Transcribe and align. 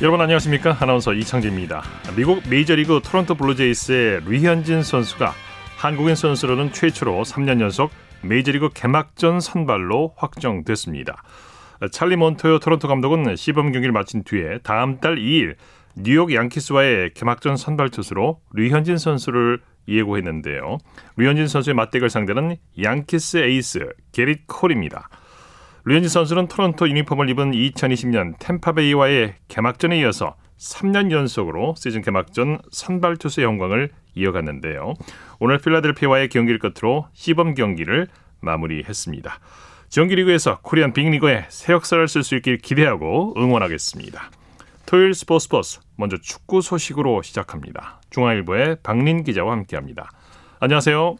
여러분 0.00 0.20
안녕하십니까? 0.20 0.78
아나운서 0.80 1.12
이창진입니다. 1.12 1.82
미국 2.16 2.42
메이저리그 2.48 3.00
토론토 3.04 3.36
블루제이스의 3.36 4.22
류현진 4.24 4.82
선수가 4.82 5.32
한국인 5.76 6.16
선수로는 6.16 6.72
최초로 6.72 7.22
3년 7.22 7.60
연속 7.60 7.90
메이저리그 8.22 8.70
개막전 8.74 9.38
선발로 9.38 10.14
확정됐습니다. 10.16 11.22
찰리 11.92 12.16
몬토요 12.16 12.58
토론토 12.58 12.88
감독은 12.88 13.36
시범 13.36 13.70
경기를 13.70 13.92
마친 13.92 14.24
뒤에 14.24 14.58
다음 14.64 14.98
달 14.98 15.16
2일 15.16 15.54
뉴욕 15.94 16.34
양키스와의 16.34 17.14
개막전 17.14 17.56
선발 17.56 17.90
투수로 17.90 18.40
류현진 18.54 18.98
선수를 18.98 19.60
예고했는데요. 19.86 20.78
류현진 21.16 21.46
선수의 21.46 21.74
맞대결 21.74 22.10
상대는 22.10 22.56
양키스 22.82 23.38
에이스 23.38 23.88
게릿 24.12 24.46
콜입니다. 24.48 25.08
류현진 25.84 26.08
선수는 26.08 26.46
토론토 26.46 26.88
유니폼을 26.88 27.28
입은 27.30 27.50
2020년 27.52 28.38
템파베이와의 28.38 29.34
개막전에 29.48 29.98
이어서 30.00 30.36
3년 30.56 31.10
연속으로 31.10 31.74
시즌 31.76 32.02
개막전 32.02 32.60
선발 32.70 33.16
투수의 33.16 33.44
영광을 33.44 33.90
이어갔는데요. 34.14 34.94
오늘 35.40 35.58
필라델피아와의 35.58 36.28
경기를 36.28 36.60
끝으로 36.60 37.08
시범 37.14 37.54
경기를 37.54 38.06
마무리했습니다. 38.40 39.40
정기리그에서 39.88 40.60
코리안 40.62 40.92
빅리그에 40.92 41.46
새 41.48 41.72
역사를 41.72 42.06
쓸 42.06 42.22
수 42.22 42.36
있길 42.36 42.58
기대하고 42.58 43.34
응원하겠습니다. 43.36 44.30
토요일 44.86 45.14
스포츠 45.14 45.48
버스 45.48 45.80
먼저 45.96 46.16
축구 46.16 46.62
소식으로 46.62 47.22
시작합니다. 47.22 48.00
중앙일보의 48.10 48.76
박린 48.84 49.24
기자와 49.24 49.50
함께합니다. 49.50 50.10
안녕하세요. 50.60 51.16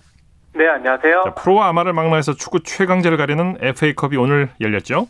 네, 0.55 0.69
안녕하세요. 0.69 1.23
자, 1.25 1.35
프로와 1.35 1.69
아마를 1.69 1.93
망라해서 1.95 2.35
축구 2.35 2.63
최강자를 2.63 3.17
가리는 3.17 3.57
FA컵이 3.61 4.17
오늘 4.17 4.51
열렸죠? 4.61 5.09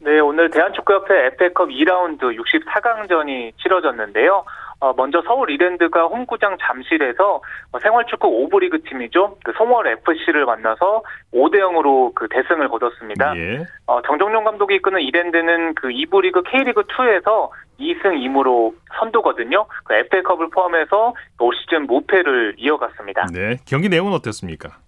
네, 0.00 0.18
오늘 0.18 0.50
대한축구협회 0.50 1.26
FA컵 1.34 1.68
2라운드 1.68 2.22
64강전이 2.22 3.52
치러졌는데요. 3.62 4.44
어, 4.80 4.92
먼저 4.96 5.22
서울 5.26 5.50
이랜드가 5.50 6.06
홈구장 6.06 6.56
잠실에서 6.60 7.40
어, 7.72 7.78
생활축구 7.78 8.28
5부 8.28 8.60
리그 8.60 8.82
팀이죠. 8.82 9.36
그 9.44 9.52
송월 9.56 9.86
FC를 9.86 10.44
만나서 10.44 11.02
5대 11.32 11.56
0으로 11.58 12.14
그 12.14 12.28
대승을 12.28 12.68
거뒀습니다. 12.68 13.36
예. 13.36 13.64
어, 13.86 14.02
정종용 14.02 14.44
감독이 14.44 14.76
이끄는 14.76 15.00
이랜드는 15.00 15.74
그 15.74 15.88
2부 15.88 16.22
리그 16.22 16.42
K리그 16.42 16.82
2에서 16.82 17.50
2승 17.78 18.04
2무로 18.04 18.74
선두거든요. 18.98 19.66
그 19.84 19.94
FA컵을 19.94 20.50
포함해서 20.50 21.14
올 21.40 21.54
시즌 21.56 21.86
무패를 21.86 22.54
이어갔습니다. 22.58 23.26
네. 23.32 23.56
경기 23.66 23.88
내용은 23.88 24.12
어땠습니까? 24.12 24.83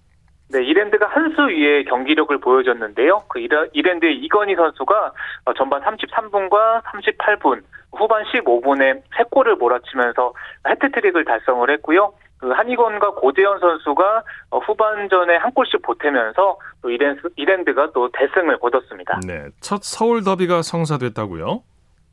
네, 0.48 0.62
이랜드가 0.62 1.06
한 1.08 1.34
수 1.34 1.48
위의 1.48 1.84
경기력을 1.84 2.38
보여줬는데요. 2.38 3.24
그 3.28 3.40
이랜드의 3.72 4.16
이건희 4.16 4.54
선수가 4.54 5.12
어, 5.44 5.52
전반 5.54 5.82
33분과 5.82 6.82
38분, 6.84 7.62
후반 7.92 8.22
15분에 8.24 9.02
3골을 9.14 9.56
몰아치면서 9.58 10.32
해트트릭을 10.68 11.24
달성을 11.24 11.68
했고요. 11.70 12.12
그 12.38 12.50
한희건과 12.50 13.12
고재현 13.14 13.58
선수가 13.58 14.22
어, 14.50 14.58
후반전에 14.58 15.36
한 15.36 15.52
골씩 15.52 15.82
보태면서 15.82 16.58
또 16.82 16.90
이랜드가 17.36 17.90
또 17.92 18.08
대승을 18.12 18.58
거뒀습니다. 18.58 19.20
네, 19.26 19.46
첫 19.60 19.82
서울 19.82 20.22
더비가 20.22 20.62
성사됐다고요? 20.62 21.62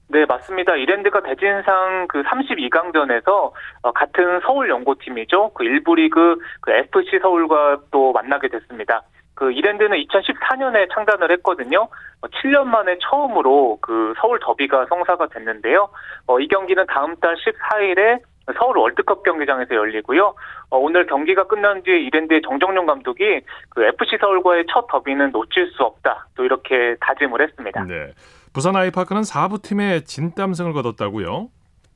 네, 0.09 0.25
맞습니다. 0.25 0.75
이랜드가 0.75 1.21
대진상 1.21 2.07
그 2.07 2.21
32강전에서 2.23 3.51
어, 3.81 3.91
같은 3.91 4.39
서울 4.41 4.69
연고팀이죠. 4.69 5.51
그 5.53 5.63
1부 5.63 5.95
리그 5.95 6.37
그 6.61 6.71
FC 6.71 7.19
서울과 7.21 7.79
또 7.91 8.11
만나게 8.11 8.49
됐습니다. 8.49 9.03
그 9.35 9.51
이랜드는 9.51 9.97
2014년에 9.97 10.93
창단을 10.93 11.31
했거든요. 11.31 11.87
7년 12.21 12.61
어, 12.61 12.65
만에 12.65 12.97
처음으로 12.99 13.79
그 13.81 14.13
서울 14.19 14.39
더비가 14.39 14.85
성사가 14.85 15.27
됐는데요. 15.27 15.89
어, 16.27 16.39
이 16.39 16.47
경기는 16.47 16.85
다음 16.87 17.15
달 17.17 17.35
14일에 17.35 18.21
서울 18.57 18.77
월드컵 18.77 19.23
경기장에서 19.23 19.73
열리고요. 19.73 20.35
어, 20.69 20.77
오늘 20.77 21.05
경기가 21.05 21.45
끝난 21.45 21.81
뒤에 21.81 21.99
이랜드의 22.01 22.41
정정용 22.41 22.85
감독이 22.85 23.41
그 23.69 23.83
FC 23.83 24.17
서울과의 24.19 24.65
첫 24.71 24.87
더비는 24.87 25.31
놓칠 25.31 25.71
수 25.71 25.83
없다. 25.83 26.27
또 26.35 26.43
이렇게 26.43 26.95
다짐을 26.99 27.41
했습니다. 27.41 27.83
네. 27.85 28.11
부산 28.53 28.75
아이파크는 28.75 29.23
4부 29.23 29.61
팀의 29.63 30.05
진땀승을 30.05 30.73
거뒀다고요? 30.73 31.49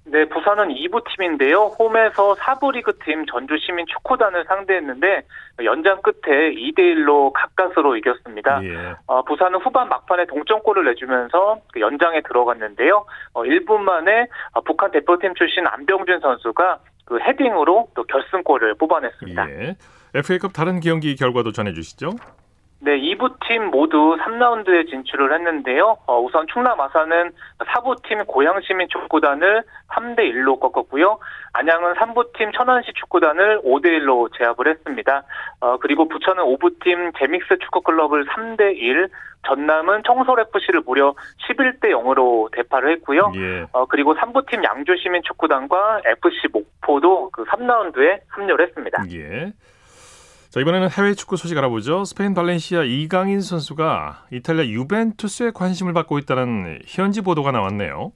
네, 0.09 0.25
부산은 0.29 0.69
2부 0.69 1.03
팀인데요. 1.03 1.65
홈에서 1.77 2.33
4부 2.35 2.71
리그 2.73 2.97
팀 3.03 3.25
전주 3.25 3.57
시민 3.59 3.85
축구단을 3.87 4.45
상대했는데 4.45 5.23
연장 5.65 6.01
끝에 6.01 6.53
2대 6.53 6.79
1로 6.79 7.31
가까스로 7.33 7.97
이겼습니다. 7.97 8.63
예. 8.63 8.95
어, 9.05 9.23
부산은 9.23 9.59
후반 9.59 9.89
막판에 9.89 10.25
동점골을 10.27 10.85
내주면서 10.85 11.59
그 11.73 11.81
연장에 11.81 12.21
들어갔는데요. 12.21 13.05
어, 13.33 13.43
1분 13.43 13.79
만에 13.79 14.27
어, 14.53 14.61
북한 14.61 14.91
대표팀 14.91 15.35
출신 15.35 15.67
안병준 15.67 16.21
선수가 16.21 16.79
그 17.05 17.19
헤딩으로 17.19 17.89
또 17.93 18.03
결승골을 18.03 18.75
뽑아냈습니다. 18.75 19.49
예. 19.49 19.75
FA컵 20.15 20.53
다른 20.53 20.79
경기 20.79 21.15
결과도 21.17 21.51
전해 21.51 21.73
주시죠. 21.73 22.11
네, 22.79 22.91
2부 22.99 23.39
팀 23.47 23.71
모두 23.71 24.17
3라운드에 24.21 24.87
진출을 24.89 25.33
했는데요. 25.33 25.97
어, 26.05 26.21
우선 26.21 26.45
충남 26.47 26.79
아산은 26.79 27.31
4부 27.59 28.03
팀 28.03 28.23
고양시민 28.23 28.87
축구단을 28.89 29.63
3대 29.89 30.19
1로 30.19 30.59
꺾었고요. 30.59 31.17
안양은 31.53 31.95
3부 31.95 32.33
팀 32.37 32.51
천안시 32.51 32.91
축구단을 32.93 33.61
5대 33.63 33.87
1로 33.87 34.29
제압을 34.37 34.67
했습니다. 34.67 35.23
어, 35.59 35.77
그리고 35.77 36.07
부천은 36.07 36.43
5부 36.43 36.79
팀 36.83 37.11
제믹스 37.17 37.57
축구클럽을 37.57 38.25
3대 38.27 38.77
1, 38.77 39.09
전남은 39.47 40.03
청솔 40.05 40.39
FC를 40.39 40.81
무려 40.85 41.15
11대 41.49 41.85
0으로 41.85 42.51
대파를 42.51 42.91
했고요. 42.93 43.31
예. 43.35 43.65
어, 43.71 43.85
그리고 43.85 44.13
3부 44.15 44.47
팀 44.51 44.63
양주시민 44.63 45.23
축구단과 45.23 46.01
FC 46.05 46.47
목포도 46.53 47.31
그 47.31 47.43
3라운드에 47.45 48.19
합류를 48.27 48.67
했습니다. 48.67 49.03
예. 49.11 49.51
자, 50.49 50.61
이번에는 50.61 50.87
해외 50.89 51.13
축구 51.13 51.35
소식 51.35 51.57
알아보죠. 51.57 52.05
스페인 52.05 52.33
발렌시아 52.33 52.83
이강인 52.83 53.41
선수가 53.41 54.27
이탈리아 54.31 54.65
유벤투스에 54.65 55.51
관심을 55.53 55.93
받고 55.93 56.19
있다는 56.19 56.79
현지 56.87 57.21
보도가 57.21 57.51
나왔네요. 57.51 58.13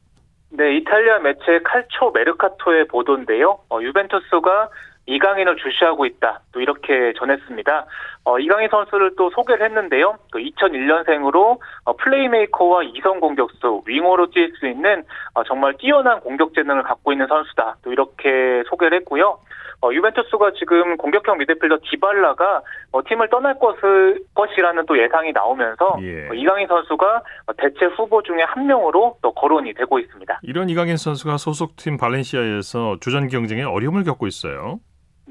네, 0.51 0.77
이탈리아 0.77 1.19
매체 1.19 1.59
칼초 1.63 2.11
메르카토의 2.11 2.87
보도인데요. 2.87 3.59
어, 3.69 3.81
유벤투스가 3.81 4.69
이강인을 5.07 5.57
주시하고 5.57 6.05
있다. 6.05 6.41
또 6.53 6.61
이렇게 6.61 7.13
전했습니다. 7.17 7.85
어, 8.23 8.39
이강인 8.39 8.69
선수를 8.69 9.15
또 9.17 9.29
소개를 9.31 9.65
했는데요. 9.65 10.17
또 10.31 10.39
2001년생으로 10.39 11.59
어, 11.85 11.93
플레이메이커와 11.97 12.83
이성 12.83 13.19
공격수, 13.19 13.81
윙어로 13.85 14.27
뛸 14.27 14.55
수 14.57 14.67
있는 14.67 15.03
어, 15.33 15.43
정말 15.43 15.75
뛰어난 15.77 16.21
공격 16.21 16.53
재능을 16.53 16.83
갖고 16.83 17.11
있는 17.11 17.27
선수다. 17.27 17.77
또 17.83 17.91
이렇게 17.91 18.63
소개를 18.69 18.99
했고요. 18.99 19.39
어, 19.81 19.91
유벤투스가 19.91 20.51
지금 20.59 20.95
공격형 20.97 21.39
미드필더 21.39 21.79
디발라가 21.89 22.61
어, 22.91 23.01
팀을 23.03 23.29
떠날 23.29 23.57
것을, 23.57 24.19
것이라는 24.35 24.85
또 24.85 25.01
예상이 25.01 25.31
나오면서 25.31 25.97
예. 26.01 26.29
어, 26.29 26.33
이강인 26.33 26.67
선수가 26.67 27.23
대체 27.57 27.85
후보 27.85 28.21
중에 28.21 28.43
한 28.43 28.67
명으로 28.67 29.17
또 29.21 29.33
거론이 29.33 29.73
되고 29.73 29.99
있습니다. 29.99 30.39
이런 30.43 30.69
이강인 30.69 30.97
선수가 30.97 31.37
소속팀 31.37 31.97
발렌시아에서 31.97 32.97
주전 33.01 33.27
경쟁에 33.27 33.63
어려움을 33.63 34.03
겪고 34.03 34.27
있어요. 34.27 34.79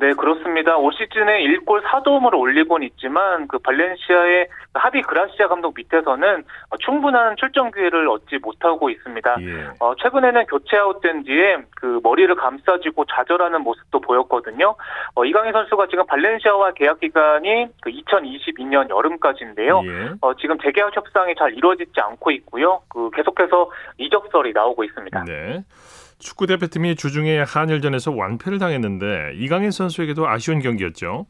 네, 0.00 0.14
그렇습니다. 0.14 0.78
올 0.78 0.94
시즌에 0.94 1.44
1골 1.44 1.82
4도움을 1.82 2.32
올리곤 2.32 2.82
있지만 2.84 3.46
그 3.48 3.58
발렌시아의 3.58 4.48
하비 4.72 5.02
그라시아 5.02 5.46
감독 5.48 5.74
밑에서는 5.76 6.42
충분한 6.78 7.36
출전 7.36 7.70
기회를 7.70 8.08
얻지 8.08 8.38
못하고 8.38 8.88
있습니다. 8.88 9.36
예. 9.42 9.68
어, 9.78 9.94
최근에는 9.96 10.46
교체 10.46 10.78
아웃된 10.78 11.24
뒤에 11.24 11.58
그 11.76 12.00
머리를 12.02 12.34
감싸지고 12.34 13.04
좌절하는 13.04 13.60
모습도 13.60 14.00
보였거든요. 14.00 14.74
어, 15.16 15.24
이강인 15.26 15.52
선수가 15.52 15.88
지금 15.88 16.06
발렌시아와 16.06 16.72
계약 16.72 17.00
기간이 17.00 17.66
그 17.82 17.90
2022년 17.90 18.88
여름까지인데요. 18.88 19.82
예. 19.84 20.10
어, 20.22 20.34
지금 20.36 20.58
재계약 20.60 20.96
협상이 20.96 21.34
잘 21.34 21.52
이루어지지 21.52 22.00
않고 22.00 22.30
있고요. 22.30 22.80
그 22.88 23.10
계속해서 23.10 23.70
이적설이 23.98 24.54
나오고 24.54 24.82
있습니다. 24.84 25.24
네. 25.24 25.62
축구 26.20 26.46
대표팀이 26.46 26.96
주중에 26.96 27.42
한일전에서 27.42 28.12
완패를 28.12 28.58
당했는데 28.58 29.32
이강인 29.34 29.70
선수에게도 29.70 30.28
아쉬운 30.28 30.60
경기였죠. 30.60 31.26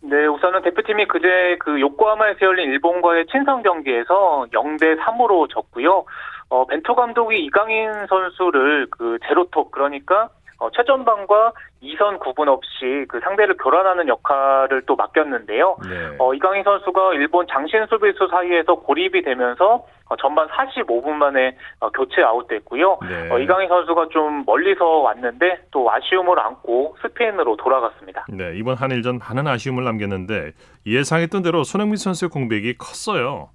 네, 0.00 0.26
우선은 0.26 0.62
대표팀이 0.62 1.06
그제 1.06 1.56
그 1.60 1.80
요코하마에서 1.80 2.38
열린 2.42 2.70
일본과의 2.70 3.26
친선 3.26 3.62
경기에서 3.62 4.46
0대 4.52 4.98
3으로 5.00 5.50
졌고요. 5.50 6.04
어, 6.50 6.66
벤투 6.66 6.94
감독이 6.94 7.44
이강인 7.44 8.06
선수를 8.08 8.86
그 8.90 9.18
제로톱 9.26 9.70
그러니까 9.72 10.30
어, 10.58 10.70
최전방과 10.70 11.52
이선 11.80 12.18
구분 12.18 12.48
없이 12.48 13.04
그 13.08 13.20
상대를 13.20 13.56
교란하는 13.56 14.08
역할을 14.08 14.82
또 14.86 14.96
맡겼는데요. 14.96 15.76
네. 15.88 16.16
어, 16.18 16.34
이강인 16.34 16.64
선수가 16.64 17.14
일본 17.14 17.46
장신 17.46 17.86
수비수 17.86 18.28
사이에서 18.30 18.74
고립이 18.76 19.22
되면서 19.22 19.86
어, 20.08 20.16
전반 20.16 20.48
45분 20.48 21.12
만에 21.12 21.56
어, 21.80 21.90
교체 21.90 22.22
아웃됐고요. 22.22 22.98
네. 23.08 23.30
어, 23.30 23.38
이강인 23.38 23.68
선수가 23.68 24.08
좀 24.10 24.44
멀리서 24.44 24.84
왔는데 24.84 25.66
또 25.70 25.90
아쉬움을 25.90 26.38
안고 26.40 26.96
스페인으로 27.02 27.56
돌아갔습니다. 27.56 28.26
네, 28.28 28.52
이번 28.56 28.74
한일전 28.74 29.18
많은 29.18 29.46
아쉬움을 29.46 29.84
남겼는데 29.84 30.52
예상했던 30.86 31.42
대로 31.42 31.62
손흥민 31.62 31.96
선수의 31.96 32.30
공백이 32.30 32.78
컸어요. 32.78 33.50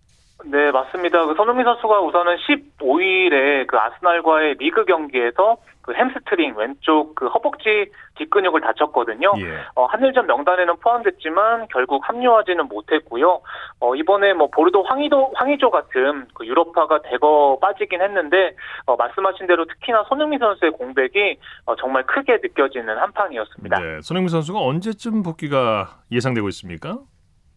네, 0.45 0.71
맞습니다. 0.71 1.25
그 1.25 1.35
손흥민 1.35 1.65
선수가 1.65 2.01
우선은 2.01 2.37
15일에 2.37 3.67
그 3.67 3.77
아스날과의 3.77 4.55
리그 4.59 4.85
경기에서 4.85 5.57
그 5.83 5.93
햄스트링 5.93 6.55
왼쪽 6.55 7.13
그 7.13 7.27
허벅지 7.27 7.91
뒷근육을 8.15 8.61
다쳤거든요. 8.61 9.33
예. 9.37 9.59
어, 9.75 9.85
한일전 9.85 10.27
명단에는 10.27 10.77
포함됐지만 10.77 11.67
결국 11.69 12.07
합류하지는 12.07 12.67
못했고요. 12.67 13.41
어, 13.79 13.95
이번에 13.95 14.33
뭐 14.33 14.47
보르도 14.47 14.83
황의도 14.83 15.33
황의조 15.35 15.69
같은 15.69 16.25
그 16.33 16.47
유럽파가 16.47 17.01
대거 17.03 17.59
빠지긴 17.61 18.01
했는데 18.01 18.55
어, 18.85 18.95
말씀하신 18.95 19.45
대로 19.45 19.65
특히나 19.65 20.05
손흥민 20.07 20.39
선수의 20.39 20.71
공백이 20.71 21.37
어, 21.65 21.75
정말 21.75 22.03
크게 22.05 22.39
느껴지는 22.41 22.97
한 22.97 23.11
판이었습니다. 23.11 23.79
네. 23.79 24.01
손흥민 24.01 24.29
선수가 24.29 24.59
언제쯤 24.59 25.21
복귀가 25.21 25.99
예상되고 26.11 26.47
있습니까? 26.47 26.99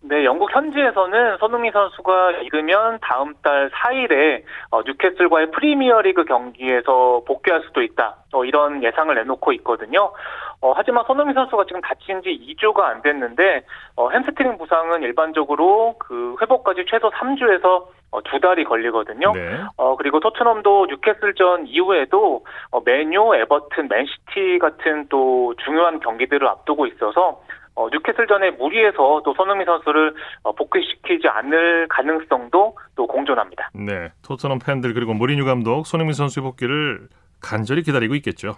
네, 0.02 0.24
영국 0.24 0.54
현지에서는 0.54 1.38
손흥민 1.38 1.72
선수가 1.72 2.32
이르면 2.42 2.98
다음 3.02 3.34
달 3.42 3.70
4일에 3.70 4.42
어, 4.70 4.82
뉴캐슬과의 4.82 5.50
프리미어리그 5.50 6.24
경기에서 6.24 7.22
복귀할 7.26 7.62
수도 7.62 7.82
있다. 7.82 8.16
어, 8.32 8.44
이런 8.44 8.82
예상을 8.84 9.12
내놓고 9.14 9.52
있거든요. 9.54 10.12
어, 10.60 10.72
하지만 10.76 11.04
손흥민 11.06 11.34
선수가 11.34 11.64
지금 11.66 11.80
다친 11.80 12.22
지 12.22 12.28
2주가 12.30 12.80
안 12.84 13.02
됐는데 13.02 13.64
어, 13.96 14.10
햄스트링 14.10 14.58
부상은 14.58 15.02
일반적으로 15.02 15.96
그 15.98 16.36
회복까지 16.40 16.84
최소 16.88 17.10
3주에서 17.10 17.86
어, 18.12 18.22
두 18.22 18.38
달이 18.40 18.64
걸리거든요. 18.64 19.32
네. 19.32 19.58
어, 19.76 19.96
그리고 19.96 20.20
토트넘도 20.20 20.86
뉴캐슬전 20.86 21.66
이후에도 21.66 22.44
어, 22.70 22.80
맨유, 22.84 23.34
에버튼, 23.34 23.88
맨시티 23.88 24.58
같은 24.60 25.06
또 25.08 25.54
중요한 25.64 26.00
경기들을 26.00 26.46
앞두고 26.46 26.86
있어서 26.86 27.42
어, 27.76 27.88
뉴캐슬전에 27.90 28.52
무리해서 28.52 29.22
또 29.24 29.34
손흥민 29.34 29.66
선수를 29.66 30.14
어, 30.42 30.52
복귀시키지 30.52 31.28
않을 31.28 31.86
가능성도 31.88 32.76
또 32.96 33.06
공존합니다. 33.06 33.70
네. 33.74 34.10
토트넘 34.24 34.58
팬들 34.58 34.94
그리고 34.94 35.12
무리뉴 35.14 35.44
감독 35.44 35.86
손흥민 35.86 36.14
선수의 36.14 36.42
복귀를 36.42 37.08
간절히 37.40 37.82
기다리고 37.82 38.14
있겠죠. 38.16 38.54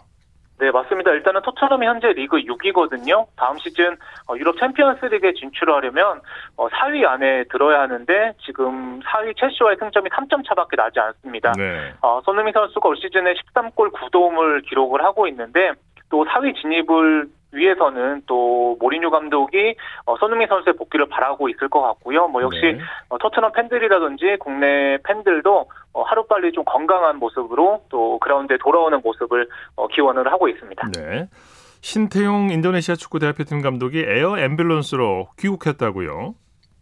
네, 0.60 0.72
맞습니다. 0.72 1.12
일단은 1.12 1.42
토트넘이 1.42 1.86
현재 1.86 2.08
리그 2.12 2.38
6위거든요. 2.38 3.26
다음 3.36 3.58
시즌 3.58 3.96
어, 4.28 4.36
유럽 4.36 4.58
챔피언스 4.58 5.04
리그에 5.06 5.32
진출하려면 5.34 6.20
어, 6.56 6.68
4위 6.68 7.06
안에 7.06 7.44
들어야 7.50 7.80
하는데 7.80 8.34
지금 8.44 9.00
4위 9.00 9.36
첼시와의 9.38 9.76
승점이 9.78 10.10
3점 10.10 10.46
차밖에 10.46 10.76
나지 10.76 10.98
않습니다. 10.98 11.52
네. 11.52 11.92
어, 12.02 12.20
손흥민 12.24 12.52
선수가 12.52 12.88
올 12.88 12.96
시즌에 12.96 13.34
13골 13.34 13.92
9도움을 13.92 14.64
기록을 14.68 15.02
하고 15.04 15.28
있는데 15.28 15.72
또 16.10 16.24
4위 16.24 16.60
진입을 16.60 17.28
위해서는 17.52 18.22
또 18.26 18.76
모리뉴 18.80 19.10
감독이 19.10 19.74
어, 20.06 20.16
손흥민 20.18 20.48
선수의 20.48 20.76
복귀를 20.76 21.06
바라고 21.06 21.48
있을 21.48 21.68
것 21.68 21.80
같고요. 21.80 22.28
뭐 22.28 22.42
역시 22.42 22.60
네. 22.60 22.78
어, 23.08 23.18
토트넘 23.18 23.52
팬들이라든지 23.52 24.36
국내 24.40 24.98
팬들도 25.04 25.68
어, 25.94 26.02
하루빨리 26.02 26.52
좀 26.52 26.64
건강한 26.64 27.18
모습으로 27.18 27.82
또 27.88 28.18
그라운드에 28.18 28.58
돌아오는 28.60 29.00
모습을 29.02 29.48
어, 29.76 29.88
기원을 29.88 30.30
하고 30.30 30.48
있습니다. 30.48 30.88
네. 30.94 31.28
신태용 31.80 32.50
인도네시아 32.50 32.96
축구 32.96 33.18
대표팀 33.18 33.62
감독이 33.62 34.00
에어 34.00 34.32
앰뷸런스로 34.32 35.28
귀국했다고요. 35.38 36.34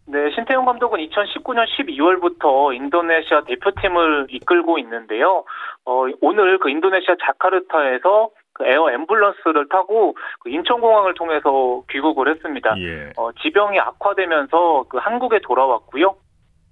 네, 0.09 0.31
신태용 0.35 0.63
감독은 0.65 0.99
2019년 0.99 1.65
12월부터 1.67 2.73
인도네시아 2.73 3.41
대표팀을 3.41 4.27
이끌고 4.29 4.79
있는데요. 4.79 5.43
어, 5.85 6.05
오늘 6.21 6.59
그 6.59 6.69
인도네시아 6.69 7.15
자카르타에서 7.25 8.29
그 8.57 8.65
에어 8.65 8.85
앰뷸런스를 8.87 9.69
타고 9.69 10.15
그 10.39 10.49
인천공항을 10.49 11.13
통해서 11.13 11.83
귀국을 11.91 12.29
했습니다. 12.33 12.75
예. 12.79 13.13
어, 13.15 13.31
지병이 13.43 13.79
악화되면서 13.79 14.85
그 14.89 14.97
한국에 14.97 15.39
돌아왔고요. 15.43 16.15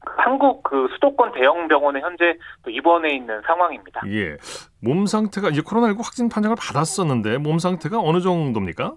그 0.03 0.13
한국 0.17 0.63
그 0.63 0.87
수도권 0.93 1.33
대형 1.33 1.67
병원에 1.67 1.99
현재 1.99 2.37
또 2.63 2.71
입원해 2.71 3.13
있는 3.13 3.41
상황입니다. 3.45 4.01
예. 4.07 4.37
몸 4.81 5.05
상태가 5.05 5.49
이제 5.49 5.61
코로나19 5.61 5.97
확진 6.03 6.27
판정을 6.27 6.57
받았었는데 6.59 7.37
몸 7.37 7.59
상태가 7.59 7.99
어느 7.99 8.19
정도입니까? 8.19 8.95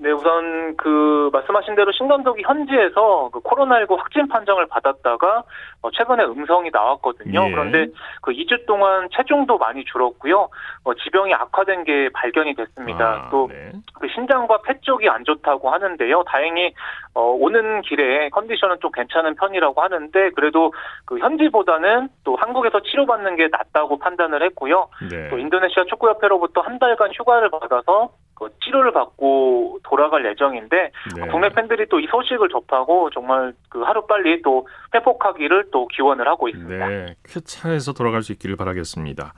네, 0.00 0.12
우선 0.12 0.76
그 0.76 1.28
말씀하신 1.32 1.74
대로 1.74 1.90
신 1.90 2.06
감독이 2.06 2.42
현지에서 2.44 3.30
그 3.32 3.40
코로나19 3.40 3.96
확진 3.96 4.28
판정을 4.28 4.66
받았다가 4.66 5.42
어, 5.82 5.90
최근에 5.90 6.24
음성이 6.24 6.70
나왔거든요. 6.72 7.46
예. 7.46 7.50
그런데 7.50 7.86
그 8.22 8.30
2주 8.30 8.64
동안 8.66 9.08
체중도 9.12 9.58
많이 9.58 9.84
줄었고요. 9.84 10.48
어, 10.84 10.94
지병이 10.94 11.34
악화된 11.34 11.82
게 11.82 12.10
발견이 12.14 12.54
됐습니다. 12.54 13.04
아, 13.04 13.28
또 13.30 13.48
네. 13.48 13.72
그 13.94 14.06
신장과 14.14 14.62
폐 14.62 14.78
쪽이 14.80 15.08
안 15.08 15.24
좋다고 15.24 15.70
하는데요. 15.70 16.22
다행히 16.28 16.72
어, 17.14 17.22
오는 17.32 17.82
길에 17.82 18.28
컨디션은 18.28 18.76
좀 18.80 18.92
괜찮은 18.92 19.34
편이라고 19.34 19.82
하는데 19.82 20.30
그래도 20.30 20.72
그 21.06 21.18
현지보다는 21.18 22.08
또 22.22 22.36
한국에서 22.36 22.80
치료받는 22.80 23.34
게 23.34 23.48
낫다고 23.50 23.98
판단을 23.98 24.44
했고요. 24.44 24.88
네. 25.10 25.28
또 25.28 25.38
인도네시아 25.38 25.84
축구협회로부터 25.88 26.60
한 26.60 26.78
달간 26.78 27.10
휴가를 27.12 27.50
받아서 27.50 28.10
그 28.38 28.48
치료를 28.64 28.92
받고 28.92 29.80
돌아갈 29.82 30.24
예정인데 30.24 30.92
네. 31.16 31.26
국내 31.30 31.48
팬들이 31.50 31.88
또 31.88 31.98
이 31.98 32.06
소식을 32.10 32.48
접하고 32.48 33.10
정말 33.10 33.52
그 33.68 33.80
하루 33.82 34.06
빨리 34.06 34.40
또 34.42 34.66
회복하기를 34.94 35.70
또 35.72 35.88
기원을 35.88 36.28
하고 36.28 36.48
있습니다. 36.48 36.86
네. 36.88 37.14
쾌차에서 37.24 37.92
돌아갈 37.92 38.22
수 38.22 38.30
있기를 38.32 38.54
바라겠습니다. 38.56 39.34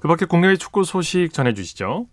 그 0.00 0.08
밖에 0.08 0.26
국내외 0.26 0.56
축구 0.56 0.82
소식 0.82 1.32
전해주시죠. 1.32 2.06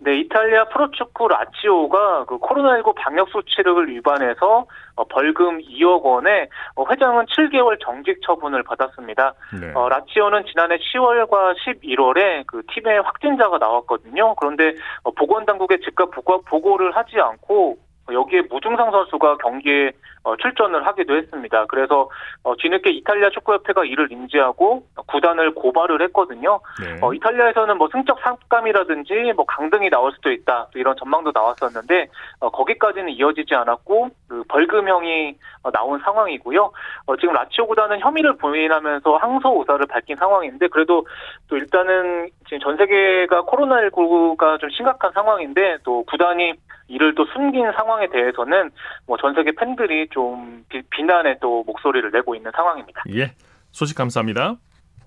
네, 0.00 0.20
이탈리아 0.20 0.64
프로축구 0.66 1.26
라치오가 1.26 2.24
그 2.26 2.38
코로나19 2.38 2.94
방역 2.94 3.28
수칙을 3.30 3.88
위반해서 3.88 4.66
어, 4.94 5.04
벌금 5.04 5.58
2억 5.58 6.02
원에 6.02 6.48
어, 6.76 6.84
회장은 6.88 7.26
7개월 7.26 7.78
정직 7.84 8.20
처분을 8.22 8.62
받았습니다. 8.62 9.34
네. 9.60 9.72
어, 9.74 9.88
라치오는 9.88 10.44
지난해 10.46 10.76
10월과 10.76 11.54
11월에 11.56 12.44
그 12.46 12.62
팀에 12.72 12.98
확진자가 12.98 13.58
나왔거든요. 13.58 14.36
그런데 14.36 14.74
어, 15.02 15.10
보건당국에 15.10 15.78
즉각 15.84 16.10
보고, 16.12 16.42
보고를 16.42 16.96
하지 16.96 17.18
않고 17.18 17.72
어, 17.72 17.87
여기에 18.12 18.42
무증상 18.50 18.90
선수가 18.90 19.38
경기에 19.38 19.92
어, 20.24 20.36
출전을 20.36 20.86
하기도 20.86 21.16
했습니다. 21.16 21.64
그래서 21.66 22.10
어, 22.42 22.54
뒤늦게 22.56 22.90
이탈리아 22.90 23.30
축구협회가 23.30 23.84
이를 23.84 24.10
인지하고 24.12 24.84
구단을 25.06 25.54
고발을 25.54 26.02
했거든요. 26.02 26.60
네. 26.82 26.98
어, 27.00 27.14
이탈리아에서는 27.14 27.78
뭐 27.78 27.88
승적 27.90 28.18
삭감이라든지 28.20 29.32
뭐 29.36 29.46
강등이 29.46 29.90
나올 29.90 30.12
수도 30.12 30.30
있다 30.30 30.68
또 30.72 30.78
이런 30.78 30.96
전망도 30.96 31.32
나왔었는데 31.34 32.08
어, 32.40 32.50
거기까지는 32.50 33.10
이어지지 33.10 33.54
않았고 33.54 34.10
그 34.28 34.44
벌금형이 34.48 35.36
어, 35.62 35.70
나온 35.70 35.98
상황이고요. 36.00 36.72
어, 37.06 37.16
지금 37.16 37.34
라치오 37.34 37.66
구단은 37.66 38.00
혐의를 38.00 38.36
부인하면서 38.36 39.16
항소 39.16 39.60
의사를 39.60 39.86
밝힌 39.86 40.16
상황인데 40.16 40.68
그래도 40.68 41.06
또 41.48 41.56
일단은 41.56 42.28
지금 42.46 42.60
전 42.60 42.76
세계가 42.76 43.42
코로나19가 43.42 44.60
좀 44.60 44.68
심각한 44.70 45.12
상황인데 45.12 45.78
또 45.84 46.04
구단이 46.04 46.54
이를 46.88 47.14
또 47.14 47.24
숨긴 47.26 47.70
상황에 47.76 48.08
대해서는 48.08 48.70
뭐 49.06 49.16
전 49.20 49.34
세계 49.34 49.52
팬들이 49.52 50.08
좀 50.10 50.64
비, 50.68 50.82
비난의 50.90 51.38
또 51.40 51.62
목소리를 51.64 52.10
내고 52.10 52.34
있는 52.34 52.50
상황입니다. 52.54 53.02
예. 53.14 53.32
소식 53.72 53.96
감사합니다. 53.96 54.56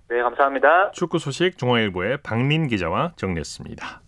네, 0.10 0.22
감사합니다. 0.22 0.92
축구 0.92 1.18
소식 1.20 1.58
중앙일보의 1.58 2.18
박민 2.24 2.68
기자와 2.68 3.14
정리했습니다. 3.16 4.02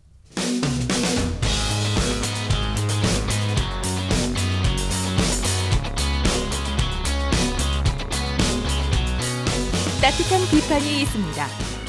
따뜻한 10.02 10.42
비판이 10.52 11.02
있습니다. 11.04 11.46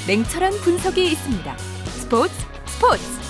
냉철한 0.06 0.52
분석이 0.62 1.02
있습니다. 1.12 1.52
스포츠 1.56 2.32
스포츠 2.66 3.23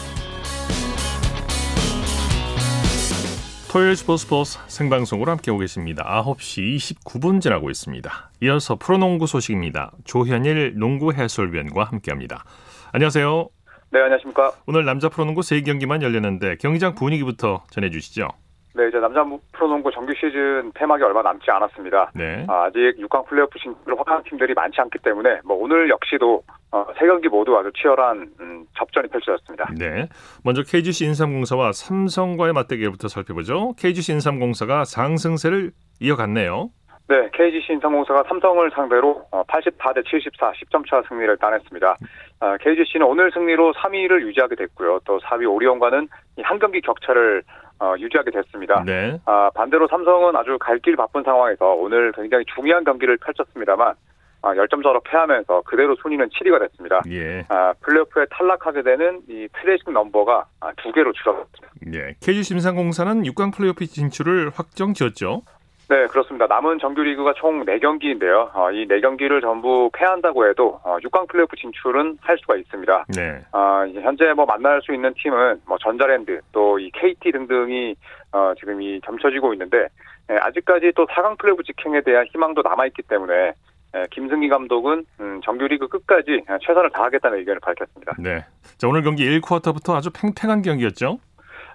토요일 3.75 3.97
스포츠 3.97 4.23
스포츠 4.23 4.57
생방송으로 4.69 5.33
함께하고 5.33 5.59
계십니다. 5.59 6.05
9시 6.25 6.77
29분 6.77 7.41
지나고 7.41 7.71
있습니다. 7.71 8.31
이어서 8.43 8.77
프로농구 8.77 9.27
소식입니다. 9.27 9.91
조현일 10.05 10.75
농구 10.77 11.13
해설위원과 11.13 11.83
함께합니다. 11.83 12.45
안녕하세요. 12.93 13.49
네, 13.91 13.99
안녕하십니까. 13.99 14.53
오늘 14.67 14.85
남자 14.85 15.09
프로농구 15.09 15.41
3경기만 15.41 16.03
열렸는데 16.03 16.59
경기장 16.59 16.95
분위기부터 16.95 17.65
전해주시죠. 17.71 18.29
네, 18.77 18.89
이제 18.89 18.99
남자 18.99 19.25
프로농구 19.53 19.93
정규 19.93 20.13
시즌 20.15 20.73
폐막이 20.75 21.03
얼마 21.05 21.23
남지 21.23 21.49
않았습니다. 21.49 22.11
네. 22.15 22.45
아, 22.49 22.69
직 22.73 22.81
6강 22.99 23.25
플레이오프 23.27 23.57
진출을 23.61 23.97
확정한 23.97 24.25
팀들이 24.25 24.53
많지 24.53 24.81
않기 24.81 24.99
때문에 24.99 25.41
뭐 25.45 25.57
오늘 25.57 25.89
역시도 25.89 26.43
어, 26.73 26.85
세 26.99 27.07
경기 27.07 27.29
모두 27.29 27.57
아주 27.57 27.71
치열한 27.81 28.33
음, 28.41 28.67
접전이 28.77 29.09
펼쳐졌습니다. 29.09 29.71
네. 29.79 30.09
먼저 30.43 30.63
KGC 30.63 31.05
인삼공사와 31.05 31.73
삼성과의 31.73 32.53
맞대결부터 32.53 33.07
살펴보죠. 33.07 33.75
KGC 33.79 34.15
인삼공사가 34.15 34.85
상승세를 34.85 35.71
이어갔네요. 36.01 36.71
네, 37.07 37.29
KGC 37.33 37.75
인삼공사가 37.75 38.25
삼성을 38.27 38.69
상대로 38.75 39.25
어, 39.31 39.45
84대 39.45 40.03
74 40.05 40.53
10점 40.53 40.89
차 40.91 41.01
승리를 41.09 41.37
따냈습니다. 41.37 41.97
아, 42.41 42.57
KGC는 42.59 43.07
오늘 43.07 43.31
승리로 43.33 43.73
3위를 43.75 44.23
유지하게 44.23 44.57
됐고요. 44.57 45.01
또 45.05 45.19
4위 45.21 45.51
오리온과는 45.51 46.09
이한 46.37 46.59
경기 46.59 46.81
격차를 46.81 47.43
어, 47.81 47.95
유지하게 47.99 48.31
됐습니다. 48.31 48.83
네. 48.85 49.19
아, 49.27 49.51
반대로 49.55 49.87
삼성은 49.89 50.37
아주 50.37 50.59
갈 50.61 50.79
길 50.79 50.97
바쁜 50.97 51.23
상황에서 51.23 51.75
오늘 51.75 52.13
굉장히 52.13 52.45
중요한 52.55 52.85
경기를 52.85 53.17
펼쳤습니다만 53.19 53.95
아, 54.43 54.55
열점차로 54.57 55.01
패하면서 55.01 55.63
그대로 55.63 55.97
순위는 55.97 56.29
7위가 56.29 56.61
됐습니다. 56.61 57.01
예. 57.09 57.45
아, 57.49 57.73
플레이오프에 57.81 58.27
탈락하게 58.31 58.83
되는 58.83 59.23
이 59.29 59.49
tragic 59.61 59.93
number가 59.95 60.45
아, 60.61 60.73
두 60.77 60.93
개로 60.93 61.13
줄었습니다. 61.13 61.69
예. 61.95 62.15
KGC 62.21 62.43
인삼공사는 62.43 63.23
6강 63.23 63.55
플레이오프 63.57 63.87
진출을 63.87 64.51
확정 64.55 64.93
지었죠. 64.93 65.43
네, 65.89 66.07
그렇습니다. 66.07 66.47
남은 66.47 66.79
정규리그가 66.79 67.35
총 67.35 67.65
4경기인데요. 67.67 68.49
어, 68.55 68.71
이 68.73 68.87
4경기를 68.89 69.43
전부 69.43 69.91
패한다고 69.93 70.49
해도 70.49 70.81
어, 70.83 70.97
6강 71.03 71.29
플레이오프 71.29 71.57
진출은 71.57 72.19
할 72.23 72.39
수가 72.39 72.57
있습니다. 72.57 73.05
네. 73.15 73.41
어, 73.53 73.85
현재 74.03 74.33
뭐 74.33 74.47
만날 74.47 74.81
수 74.83 74.95
있는 74.95 75.13
팀은 75.15 75.61
뭐 75.67 75.77
전자랜드 75.79 76.41
또 76.53 76.79
이 76.79 76.91
KT 76.93 77.33
등등이 77.33 77.95
어, 78.33 78.53
지금 78.59 78.81
이 78.83 79.01
점쳐지고 79.05 79.53
있는데 79.53 79.89
예, 80.31 80.37
아직까지 80.37 80.93
또 80.97 81.07
4강 81.07 81.39
플레이오프 81.39 81.63
직행에 81.63 82.01
대한 82.01 82.27
희망도 82.33 82.63
남아있기 82.63 83.03
때문에 83.03 83.53
예, 83.95 84.07
김승기 84.11 84.49
감독은 84.49 85.05
음, 85.21 85.41
정규리그 85.45 85.87
끝까지 85.89 86.45
최선을 86.67 86.91
다하겠다는 86.91 87.39
의견을 87.39 87.61
밝혔습니다. 87.61 88.15
네. 88.19 88.45
자, 88.79 88.89
오늘 88.89 89.03
경기 89.03 89.25
1쿼터부터 89.39 89.95
아주 89.95 90.11
팽팽한 90.11 90.63
경기였죠. 90.63 91.19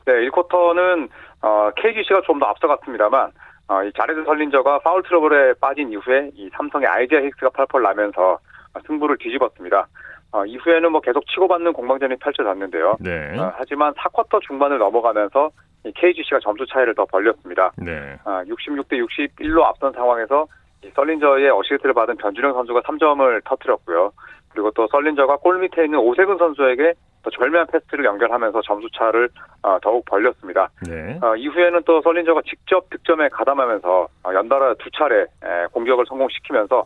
네, 0.05 0.13
1쿼터는 0.29 1.07
어, 1.41 1.69
KGC가 1.77 2.21
좀 2.25 2.39
더 2.39 2.47
앞서갔습니다만 2.47 3.31
어, 3.69 3.83
이 3.83 3.91
자레드 3.93 4.23
설린저가 4.25 4.79
파울 4.79 5.03
트러블에 5.03 5.53
빠진 5.61 5.91
이후에 5.91 6.31
이 6.33 6.49
삼성의 6.53 6.87
아이지아 6.87 7.19
힉스가 7.19 7.53
펄펄 7.53 7.83
나면서 7.83 8.39
승부를 8.87 9.17
뒤집었습니다. 9.19 9.87
어, 10.31 10.45
이후에는 10.45 10.91
뭐 10.91 11.01
계속 11.01 11.25
치고받는 11.27 11.73
공방전이 11.73 12.15
펼쳐졌는데요. 12.17 12.97
네. 12.99 13.37
어, 13.37 13.53
하지만 13.55 13.93
4쿼터 13.93 14.41
중반을 14.41 14.79
넘어가면서 14.79 15.51
이 15.85 15.91
KGC가 15.95 16.39
점수 16.39 16.65
차이를 16.65 16.95
더 16.95 17.05
벌렸습니다. 17.05 17.71
네. 17.77 18.17
어, 18.25 18.41
66대 18.47 18.93
61로 18.93 19.63
앞선 19.63 19.93
상황에서 19.93 20.47
이 20.83 20.89
설린저의 20.95 21.51
어시스트를 21.51 21.93
받은 21.93 22.17
변준형 22.17 22.53
선수가 22.53 22.81
3점을 22.81 23.43
터뜨렸고요. 23.45 24.11
그리고 24.49 24.71
또 24.71 24.87
설린저가 24.87 25.37
골 25.37 25.59
밑에 25.59 25.85
있는 25.85 25.99
오세근 25.99 26.37
선수에게 26.37 26.93
또 27.23 27.29
절묘한 27.29 27.67
패스를 27.67 28.05
연결하면서 28.05 28.61
점수 28.61 28.87
차를 28.97 29.29
어, 29.61 29.77
더욱 29.81 30.05
벌렸습니다. 30.05 30.69
네. 30.87 31.19
어, 31.21 31.35
이후에는 31.35 31.81
또 31.85 32.01
설린저가 32.01 32.41
직접 32.47 32.89
득점에 32.89 33.29
가담하면서 33.29 34.07
어, 34.23 34.33
연달아 34.33 34.75
두 34.75 34.89
차례 34.91 35.21
에, 35.21 35.65
공격을 35.71 36.05
성공시키면서 36.07 36.79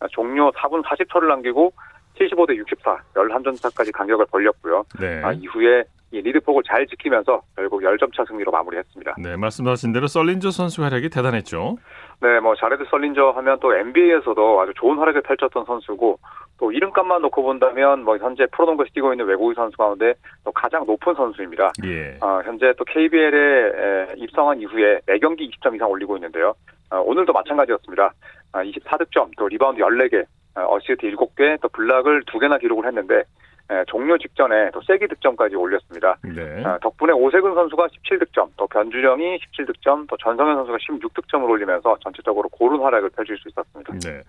어, 0.00 0.06
종료 0.10 0.50
4분 0.52 0.84
40초를 0.84 1.28
남기고 1.28 1.72
75대 2.18 2.56
64, 2.56 2.98
11점 3.14 3.60
차까지 3.60 3.92
간격을 3.92 4.26
벌렸고요. 4.30 4.84
네. 5.00 5.22
아, 5.24 5.32
이후에 5.32 5.84
이 6.12 6.20
리드폭을 6.20 6.64
잘 6.66 6.86
지키면서 6.86 7.40
결국 7.54 7.82
10점 7.82 8.14
차 8.14 8.24
승리로 8.26 8.50
마무리했습니다. 8.50 9.14
네, 9.18 9.36
말씀하신 9.36 9.92
대로 9.92 10.08
설린저 10.08 10.50
선수 10.50 10.82
활약이 10.82 11.08
대단했죠. 11.08 11.76
네, 12.22 12.38
뭐 12.40 12.54
자레드 12.54 12.84
설린저 12.90 13.30
하면 13.30 13.58
또 13.60 13.74
NBA에서도 13.74 14.60
아주 14.60 14.74
좋은 14.76 14.98
활약을 14.98 15.22
펼쳤던 15.22 15.64
선수고 15.64 16.18
또 16.58 16.70
이름값만 16.70 17.22
놓고 17.22 17.42
본다면 17.42 18.04
뭐 18.04 18.18
현재 18.18 18.46
프로농구에서 18.52 18.90
뛰고 18.92 19.12
있는 19.14 19.24
외국인 19.24 19.54
선수 19.54 19.76
가운데 19.78 20.12
또 20.44 20.52
가장 20.52 20.84
높은 20.84 21.14
선수입니다. 21.14 21.72
예. 21.84 22.18
어, 22.20 22.42
현재 22.44 22.74
또 22.76 22.84
KBL에 22.84 24.14
입성한 24.16 24.60
이후에 24.60 25.00
4경기 25.06 25.50
20점 25.50 25.74
이상 25.74 25.88
올리고 25.90 26.16
있는데요. 26.18 26.54
어, 26.90 26.98
오늘도 27.00 27.32
마찬가지였습니다. 27.32 28.12
어, 28.52 28.58
24득점, 28.58 29.30
또 29.38 29.48
리바운드 29.48 29.80
14개, 29.80 30.22
어, 30.56 30.74
어시스트 30.74 31.10
7개, 31.10 31.58
또 31.62 31.68
블락을 31.70 32.24
2개나 32.24 32.60
기록을 32.60 32.86
했는데 32.86 33.22
에, 33.70 33.84
종료 33.86 34.18
직전에 34.18 34.70
또 34.72 34.80
세기 34.82 35.06
득점까지 35.06 35.54
올렸습니다. 35.54 36.16
네. 36.24 36.64
어, 36.64 36.78
덕분에 36.82 37.12
오세근 37.12 37.54
선수가 37.54 37.86
17득점, 37.86 38.48
또 38.56 38.66
변준영이 38.66 39.38
17득점, 39.38 40.08
또 40.08 40.16
전성현 40.16 40.56
선수가 40.56 40.78
16득점을 40.78 41.48
올리면서 41.48 41.96
전체적으로 42.02 42.48
고른 42.48 42.80
활약을 42.80 43.10
펼칠 43.10 43.38
수 43.38 43.48
있었습니다. 43.48 43.92
네. 44.00 44.22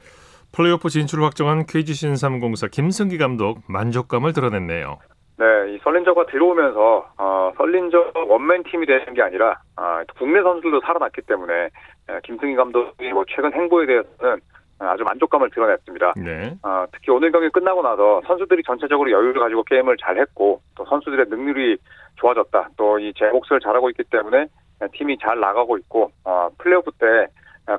플레이오프 0.53 0.89
진출을 0.89 1.23
확정한 1.23 1.65
KG 1.65 1.93
신삼공사 1.93 2.67
김승기 2.67 3.17
감독 3.17 3.59
만족감을 3.67 4.33
드러냈네요. 4.33 4.99
네, 5.37 5.73
이 5.73 5.79
설린저가 5.83 6.27
들어오면서 6.27 7.09
어, 7.17 7.51
설린저 7.57 8.11
원맨 8.27 8.63
팀이 8.63 8.85
되는 8.85 9.13
게 9.15 9.23
아니라 9.23 9.59
어, 9.75 10.01
국내 10.19 10.41
선수들도 10.43 10.81
살아났기 10.81 11.21
때문에 11.21 11.53
에, 11.63 12.19
김승희 12.23 12.53
감독이 12.55 13.11
뭐 13.11 13.25
최근 13.27 13.51
행보에 13.53 13.87
대해서는 13.87 14.39
아주 14.87 15.03
만족감을 15.03 15.49
드러냈습니다. 15.51 16.13
네. 16.17 16.55
어, 16.63 16.85
특히 16.91 17.11
오늘 17.11 17.31
경기 17.31 17.49
끝나고 17.49 17.81
나서 17.81 18.21
선수들이 18.25 18.63
전체적으로 18.65 19.11
여유를 19.11 19.41
가지고 19.41 19.63
게임을 19.63 19.97
잘했고 19.97 20.61
또 20.75 20.85
선수들의 20.85 21.27
능률이 21.29 21.77
좋아졌다. 22.15 22.69
또 22.77 22.99
이제 22.99 23.25
몫을 23.29 23.59
잘하고 23.61 23.89
있기 23.91 24.03
때문에 24.05 24.47
팀이 24.93 25.17
잘 25.19 25.39
나가고 25.39 25.77
있고 25.77 26.11
어, 26.25 26.49
플레이오프 26.57 26.91
때 26.99 27.27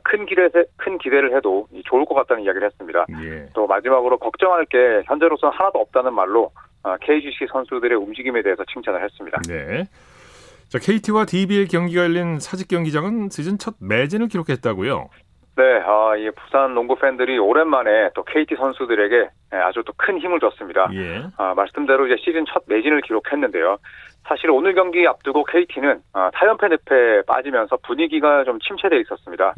큰 0.02 0.26
기대 0.26 0.48
큰 0.76 0.98
기대를 0.98 1.36
해도 1.36 1.68
좋을 1.84 2.04
것 2.04 2.14
같다는 2.14 2.44
이야기를 2.44 2.66
했습니다. 2.66 3.04
예. 3.22 3.48
또 3.54 3.66
마지막으로 3.66 4.18
걱정할 4.18 4.64
게 4.66 5.02
현재로서는 5.06 5.52
하나도 5.56 5.80
없다는 5.80 6.14
말로 6.14 6.50
어, 6.82 6.96
KGC 7.00 7.46
선수들의 7.50 7.96
움직임에 7.98 8.42
대해서 8.42 8.64
칭찬을 8.72 9.02
했습니다. 9.04 9.40
네. 9.48 9.84
자, 10.68 10.78
KT와 10.78 11.26
DB의 11.26 11.68
경기가 11.68 12.02
열린 12.02 12.40
사직 12.40 12.68
경기장은 12.68 13.28
시즌 13.30 13.58
첫 13.58 13.74
매진을 13.78 14.28
기록했다고요. 14.28 15.08
네, 15.54 15.62
어, 15.82 16.16
이 16.16 16.30
부산 16.30 16.74
농구 16.74 16.96
팬들이 16.96 17.38
오랜만에 17.38 18.10
또 18.14 18.24
KT 18.24 18.56
선수들에게 18.56 19.28
아주 19.50 19.82
또 19.84 19.92
큰 19.98 20.18
힘을 20.18 20.40
줬습니다. 20.40 20.88
예. 20.94 21.22
어, 21.36 21.54
말씀대로 21.54 22.06
이제 22.06 22.16
시즌 22.24 22.44
첫 22.46 22.62
매진을 22.66 23.02
기록했는데요. 23.02 23.76
사실 24.26 24.50
오늘 24.50 24.74
경기 24.74 25.06
앞두고 25.06 25.44
KT는 25.44 26.00
어, 26.14 26.30
4연패 26.34 26.70
늪에 26.70 27.22
빠지면서 27.26 27.76
분위기가 27.86 28.44
좀 28.44 28.58
침체돼 28.60 28.98
있었습니다. 29.00 29.48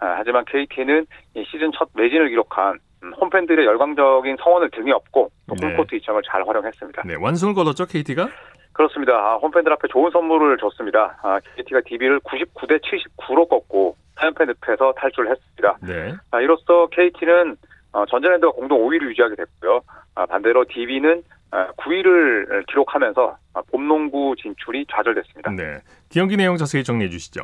어, 0.00 0.14
하지만 0.16 0.44
KT는 0.44 1.06
이 1.34 1.44
시즌 1.50 1.72
첫 1.72 1.88
매진을 1.94 2.28
기록한 2.28 2.78
음, 3.02 3.12
홈팬들의 3.14 3.64
열광적인 3.64 4.36
성원을 4.42 4.70
등에 4.70 4.92
업고 4.92 5.30
또 5.48 5.54
네. 5.54 5.68
홈코트 5.68 5.94
이점을 5.94 6.20
잘 6.30 6.46
활용했습니다. 6.46 7.02
네, 7.06 7.14
완승을 7.18 7.54
거뒀죠, 7.54 7.86
KT가? 7.86 8.28
그렇습니다. 8.72 9.14
아, 9.14 9.36
홈팬들 9.36 9.72
앞에 9.72 9.88
좋은 9.88 10.10
선물을 10.12 10.58
줬습니다. 10.58 11.18
아, 11.22 11.40
KT가 11.56 11.80
DB를 11.86 12.20
99대 12.20 12.80
79로 12.82 13.48
꺾고 13.48 13.96
4연패 14.18 14.46
늪에서 14.46 14.92
탈출을 14.96 15.30
했습니다. 15.30 15.78
네. 15.82 16.14
아, 16.30 16.40
이로써 16.40 16.86
KT는 16.88 17.56
어, 17.92 18.04
전자랜드가 18.06 18.52
공동 18.52 18.80
5위를 18.86 19.10
유지하게 19.10 19.36
됐고요. 19.36 19.80
아, 20.14 20.26
반대로 20.26 20.64
DB는 20.68 21.22
9위를 21.50 22.66
기록하면서 22.66 23.36
아, 23.54 23.62
봄농구 23.72 24.36
진출이 24.40 24.86
좌절됐습니다. 24.92 25.50
네. 25.52 25.78
경기 26.10 26.36
내용 26.36 26.56
자세히 26.56 26.84
정리해 26.84 27.08
주시죠. 27.08 27.42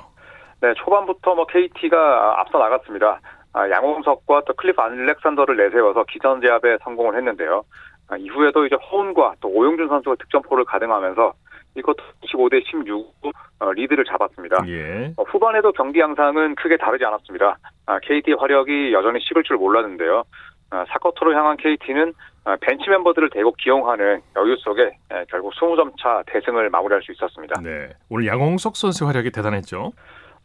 네, 0.61 0.73
초반부터 0.75 1.35
뭐 1.35 1.47
KT가 1.47 2.41
앞서 2.41 2.59
나갔습니다. 2.59 3.21
아, 3.53 3.71
양홍석과 3.71 4.43
또 4.47 4.55
클리프 4.55 4.81
알렉산더를 4.81 5.57
내세워서 5.57 6.05
기선 6.05 6.41
제압에 6.41 6.79
성공을 6.83 7.17
했는데요. 7.17 7.65
아, 8.09 8.17
이후에도 8.17 8.67
이제 8.67 8.77
허운과 8.77 9.37
또 9.41 9.49
오용준 9.49 9.89
선수가 9.89 10.17
득점포를 10.17 10.65
가등하면서 10.65 11.33
이것 11.77 11.97
25대 12.23 12.65
16 12.65 13.15
어, 13.61 13.73
리드를 13.73 14.05
잡았습니다. 14.05 14.65
예. 14.69 15.13
어, 15.17 15.23
후반에도 15.25 15.73
경기 15.73 16.01
양상은 16.01 16.55
크게 16.55 16.77
다르지 16.77 17.05
않았습니다. 17.05 17.59
아, 17.87 17.99
KT 18.01 18.35
화력이 18.39 18.93
여전히 18.93 19.21
식을 19.21 19.43
줄 19.43 19.57
몰랐는데요. 19.57 20.25
아, 20.71 20.85
4쿼터로 20.89 21.35
향한 21.35 21.57
KT는 21.57 22.13
아, 22.45 22.57
벤치 22.61 22.89
멤버들을 22.91 23.31
대거 23.31 23.53
기용하는 23.53 24.21
여유 24.37 24.57
속에 24.57 24.83
에, 24.83 25.25
결국 25.31 25.53
20점 25.55 25.93
차 26.01 26.23
대승을 26.27 26.71
마무리할 26.71 27.03
수 27.03 27.13
있었습니다. 27.13 27.61
네. 27.63 27.91
오늘 28.11 28.27
양홍석 28.27 28.77
선수 28.77 29.07
활약이 29.07 29.31
대단했죠. 29.31 29.93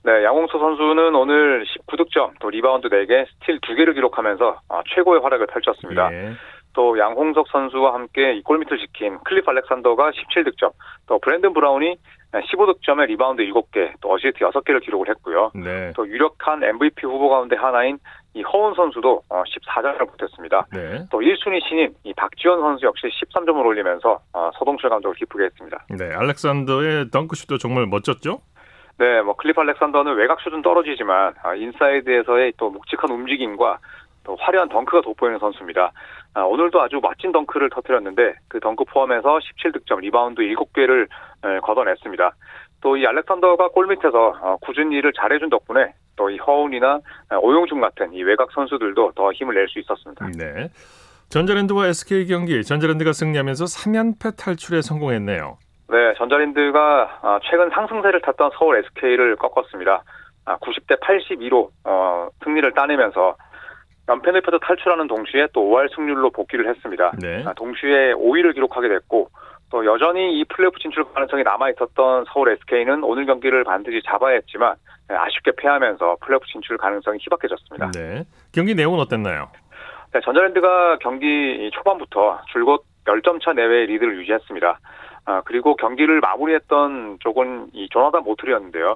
네, 0.03 0.23
양홍석 0.23 0.57
선수는 0.57 1.13
오늘 1.13 1.65
19득점, 1.65 2.39
또 2.39 2.49
리바운드 2.49 2.87
4개, 2.87 3.25
스틸 3.41 3.59
2개를 3.59 3.93
기록하면서 3.95 4.61
아, 4.69 4.81
최고의 4.95 5.21
활약을 5.21 5.47
펼쳤습니다. 5.47 6.09
예. 6.13 6.31
또 6.73 6.97
양홍석 6.97 7.47
선수와 7.49 7.93
함께 7.93 8.33
이 8.33 8.43
골밑을 8.43 8.77
지킨 8.79 9.17
클리프 9.23 9.49
알렉산더가 9.49 10.11
17득점, 10.11 10.71
또 11.07 11.19
브랜든 11.19 11.53
브라운이 11.53 11.97
15득점에 12.31 13.07
리바운드 13.07 13.43
7개, 13.43 13.91
또 14.01 14.13
어시스트 14.13 14.39
6개를 14.39 14.83
기록을 14.83 15.09
했고요. 15.09 15.51
네. 15.55 15.91
또 15.95 16.07
유력한 16.07 16.63
MVP 16.63 17.05
후보 17.07 17.29
가운데 17.29 17.55
하나인 17.55 17.97
이 18.35 18.43
허훈 18.43 18.75
선수도 18.75 19.23
14점을 19.29 19.97
보탰습니다. 19.97 20.67
네. 20.71 21.05
또 21.09 21.19
1순위 21.19 21.67
신인 21.67 21.95
이 22.03 22.13
박지원 22.13 22.59
선수 22.59 22.85
역시 22.85 23.07
13점을 23.07 23.65
올리면서 23.65 24.19
어, 24.33 24.51
서동철 24.59 24.91
감독을 24.91 25.15
기쁘게 25.15 25.45
했습니다. 25.45 25.83
네. 25.97 26.13
알렉산더의 26.13 27.09
덩크슛도 27.09 27.57
정말 27.57 27.87
멋졌죠? 27.87 28.41
네, 28.99 29.21
뭐 29.21 29.35
클리프 29.35 29.59
알렉산더는 29.61 30.15
외곽 30.15 30.41
슛은 30.41 30.61
떨어지지만 30.61 31.33
아, 31.41 31.55
인사이드에서의 31.55 32.53
또 32.57 32.69
묵직한 32.69 33.09
움직임과 33.09 33.79
또 34.25 34.35
화려한 34.39 34.69
덩크가 34.69 35.01
돋보이는 35.01 35.39
선수입니다. 35.39 35.91
아, 36.35 36.41
오늘도 36.41 36.81
아주 36.81 36.99
멋진 37.01 37.31
덩크를 37.31 37.69
터뜨렸는데 37.71 38.35
그 38.47 38.59
덩크 38.59 38.83
포함해서 38.85 39.39
17득점, 39.39 39.99
리바운드 40.01 40.41
7개를 40.41 41.07
에, 41.45 41.59
걷어냈습니다. 41.61 42.31
또 42.81 42.95
이 42.95 43.05
알렉산더가 43.05 43.69
골밑에서 43.69 44.37
어, 44.41 44.57
꾸준히 44.61 44.95
일을 44.97 45.11
잘해준 45.13 45.49
덕분에 45.49 45.93
또 46.15 46.29
이 46.29 46.37
허훈이나 46.37 46.99
에, 47.31 47.35
오용준 47.35 47.81
같은 47.81 48.13
이 48.13 48.23
외곽 48.23 48.51
선수들도 48.53 49.13
더 49.15 49.31
힘을 49.33 49.55
낼 49.55 49.67
수 49.67 49.79
있었습니다. 49.79 50.27
네. 50.37 50.69
전자랜드와 51.29 51.87
SK 51.87 52.25
경기 52.27 52.63
전자랜드가 52.63 53.11
승리하면서 53.13 53.65
3연패 53.65 54.37
탈출에 54.37 54.81
성공했네요. 54.81 55.57
네, 55.89 56.13
전자랜드가 56.17 57.19
아, 57.21 57.39
최근 57.49 57.69
상승세를 57.71 58.21
탔던 58.21 58.51
서울 58.57 58.77
SK를 58.77 59.35
꺾었습니다. 59.35 60.03
아, 60.45 60.57
90대 60.57 60.99
82로 61.01 61.69
어, 61.83 62.29
승리를 62.43 62.71
따내면서 62.73 63.35
연패늪에서 64.09 64.57
탈출하는 64.59 65.07
동시에 65.07 65.47
또 65.53 65.61
5할 65.69 65.93
승률로 65.95 66.31
복귀를 66.31 66.67
했습니다. 66.67 67.11
네. 67.21 67.43
아, 67.45 67.53
동시에 67.53 68.13
5위를 68.13 68.55
기록하게 68.55 68.89
됐고 68.89 69.29
또 69.71 69.85
여전히 69.85 70.39
이 70.39 70.43
플레이오프 70.45 70.79
진출 70.79 71.03
가능성이 71.13 71.43
남아 71.43 71.69
있었던 71.71 72.25
서울 72.33 72.49
SK는 72.53 73.03
오늘 73.03 73.27
경기를 73.27 73.63
반드시 73.63 74.01
잡아야 74.03 74.33
했지만 74.35 74.75
네, 75.07 75.15
아쉽게 75.15 75.51
패하면서 75.57 76.17
플레이오프 76.21 76.47
진출 76.47 76.77
가능성이 76.77 77.19
희박해졌습니다. 77.21 77.91
네. 77.91 78.23
경기 78.51 78.73
내용은 78.73 78.99
어땠나요? 78.99 79.49
네, 80.11 80.19
전자랜드가 80.23 80.97
경기 81.01 81.69
초반부터 81.73 82.41
줄곧 82.51 82.83
10점 83.05 83.43
차 83.43 83.53
내외의 83.53 83.85
리드를 83.87 84.17
유지했습니다. 84.19 84.79
아, 85.25 85.41
그리고 85.45 85.75
경기를 85.75 86.19
마무리했던 86.19 87.19
쪽은 87.19 87.67
이 87.73 87.87
조나단 87.89 88.23
모트리였는데요. 88.23 88.95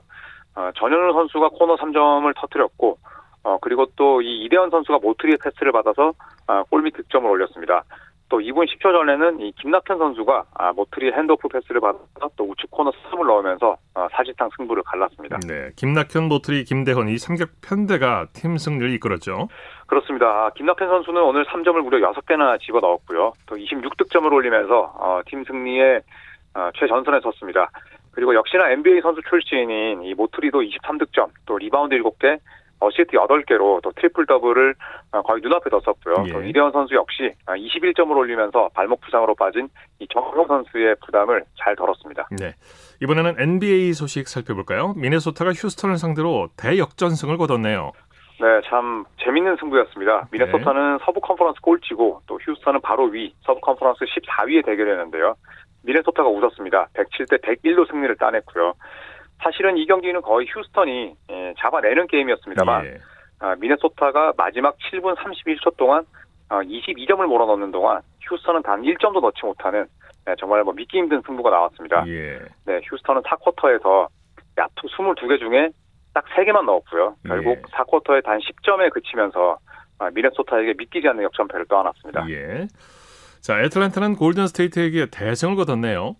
어, 0.55 0.69
전현우 0.75 1.13
선수가 1.13 1.49
코너 1.49 1.75
3점을 1.75 2.31
터뜨렸고 2.35 2.97
어, 3.43 3.57
그리고 3.61 3.85
또 3.95 4.21
이 4.21 4.45
이대헌 4.45 4.69
선수가 4.69 4.99
모트리의 4.99 5.37
패스를 5.43 5.71
받아서 5.71 6.13
아, 6.47 6.63
골밑 6.69 6.95
득점을 6.95 7.29
올렸습니다. 7.29 7.83
또 8.29 8.39
2분 8.39 8.65
10초 8.65 8.81
전에는 8.81 9.41
이 9.41 9.51
김낙현 9.61 9.97
선수가 9.99 10.45
아, 10.55 10.71
모트리 10.73 11.11
핸드오프 11.11 11.49
패스를 11.49 11.81
받아서 11.81 12.31
또 12.35 12.49
우측 12.49 12.71
코너 12.71 12.91
슛을 12.91 13.27
넣으면서 13.27 13.77
어, 13.93 14.07
사실상 14.11 14.49
승부를 14.57 14.81
갈랐습니다. 14.83 15.37
네. 15.47 15.69
김낙현, 15.75 16.29
모트리, 16.29 16.63
이대헌 16.63 17.09
이 17.09 17.17
삼각 17.17 17.49
편대가 17.61 18.27
팀 18.33 18.57
승리를 18.57 18.91
이끌었죠. 18.95 19.49
그렇습니다. 19.85 20.25
아, 20.25 20.49
김낙현 20.55 20.87
선수는 20.87 21.21
오늘 21.21 21.45
3점을 21.45 21.79
무려 21.81 22.11
6개나 22.11 22.59
집어 22.59 22.79
넣었고요. 22.79 23.33
또 23.45 23.55
26득점을 23.55 24.31
올리면서 24.31 24.93
어, 24.97 25.21
팀 25.27 25.43
승리에 25.43 25.99
어, 26.55 26.69
최전선에 26.79 27.19
섰습니다. 27.21 27.69
그리고 28.11 28.33
역시나 28.33 28.71
NBA 28.71 29.01
선수 29.01 29.21
출신인 29.29 30.01
이 30.03 30.13
모트리도 30.13 30.61
23득점, 30.61 31.29
또 31.45 31.57
리바운드 31.57 31.95
7개, 31.97 32.39
어시스트 32.83 33.17
8개로 33.17 33.81
또 33.81 33.91
트리플 33.91 34.25
더블을 34.25 34.75
어, 35.11 35.21
거의 35.21 35.41
눈앞에 35.41 35.69
뒀었고요. 35.69 36.25
예. 36.27 36.31
또 36.31 36.43
이대헌 36.43 36.71
선수 36.71 36.95
역시 36.95 37.31
21점을 37.47 38.15
올리면서 38.15 38.69
발목 38.73 39.01
부상으로 39.01 39.35
빠진 39.35 39.69
이 39.99 40.07
정용 40.11 40.45
선수의 40.47 40.95
부담을 41.05 41.43
잘 41.57 41.75
덜었습니다. 41.75 42.27
네. 42.31 42.53
이번에는 43.01 43.35
NBA 43.39 43.93
소식 43.93 44.27
살펴볼까요? 44.27 44.93
미네소타가 44.97 45.51
휴스턴을 45.51 45.97
상대로 45.97 46.49
대역전승을 46.57 47.37
거뒀네요. 47.37 47.91
네, 48.39 48.61
참 48.65 49.05
재밌는 49.23 49.57
승부였습니다. 49.57 50.27
미네소타는 50.31 50.99
서부 51.05 51.21
컨퍼런스 51.21 51.61
꼴찌고 51.61 52.21
또 52.27 52.39
휴스턴은 52.41 52.81
바로 52.81 53.05
위 53.05 53.33
서부 53.45 53.61
컨퍼런스 53.61 54.05
14위의 54.05 54.65
대결이었는데요. 54.65 55.35
미네소타가 55.83 56.27
웃었습니다. 56.29 56.87
107대 56.93 57.41
101로 57.41 57.89
승리를 57.89 58.15
따냈고요. 58.17 58.73
사실은 59.41 59.77
이 59.77 59.85
경기는 59.85 60.21
거의 60.21 60.47
휴스턴이 60.49 61.15
예, 61.31 61.53
잡아내는 61.59 62.07
게임이었습니다만 62.07 62.85
예. 62.85 62.97
아, 63.39 63.55
미네소타가 63.55 64.33
마지막 64.37 64.77
7분 64.77 65.15
31초 65.17 65.75
동안 65.77 66.05
어, 66.49 66.61
22점을 66.61 67.25
몰아넣는 67.25 67.71
동안 67.71 68.01
휴스턴은 68.21 68.61
단 68.63 68.81
1점도 68.81 69.21
넣지 69.21 69.45
못하는 69.45 69.85
네, 70.25 70.35
정말 70.39 70.63
뭐 70.63 70.73
믿기 70.73 70.97
힘든 70.97 71.21
승부가 71.25 71.49
나왔습니다. 71.49 72.05
예. 72.07 72.39
네, 72.65 72.79
휴스턴은 72.83 73.21
4쿼터에서 73.23 74.07
야투 74.57 74.87
22개 74.87 75.39
중에 75.39 75.69
딱 76.13 76.25
3개만 76.25 76.65
넣었고요. 76.65 77.15
결국 77.25 77.57
예. 77.57 77.61
4쿼터에 77.61 78.23
단 78.23 78.39
10점에 78.39 78.91
그치면서 78.93 79.57
아, 79.99 80.09
미네소타에게 80.11 80.75
믿기지 80.77 81.07
않는 81.07 81.23
역전패를 81.23 81.65
떠안았습니다. 81.67 82.29
예. 82.29 82.67
자, 83.41 83.61
애틀랜타는 83.61 84.15
골든 84.15 84.47
스테이트에게 84.47 85.07
대승을 85.07 85.55
거뒀네요. 85.55 86.15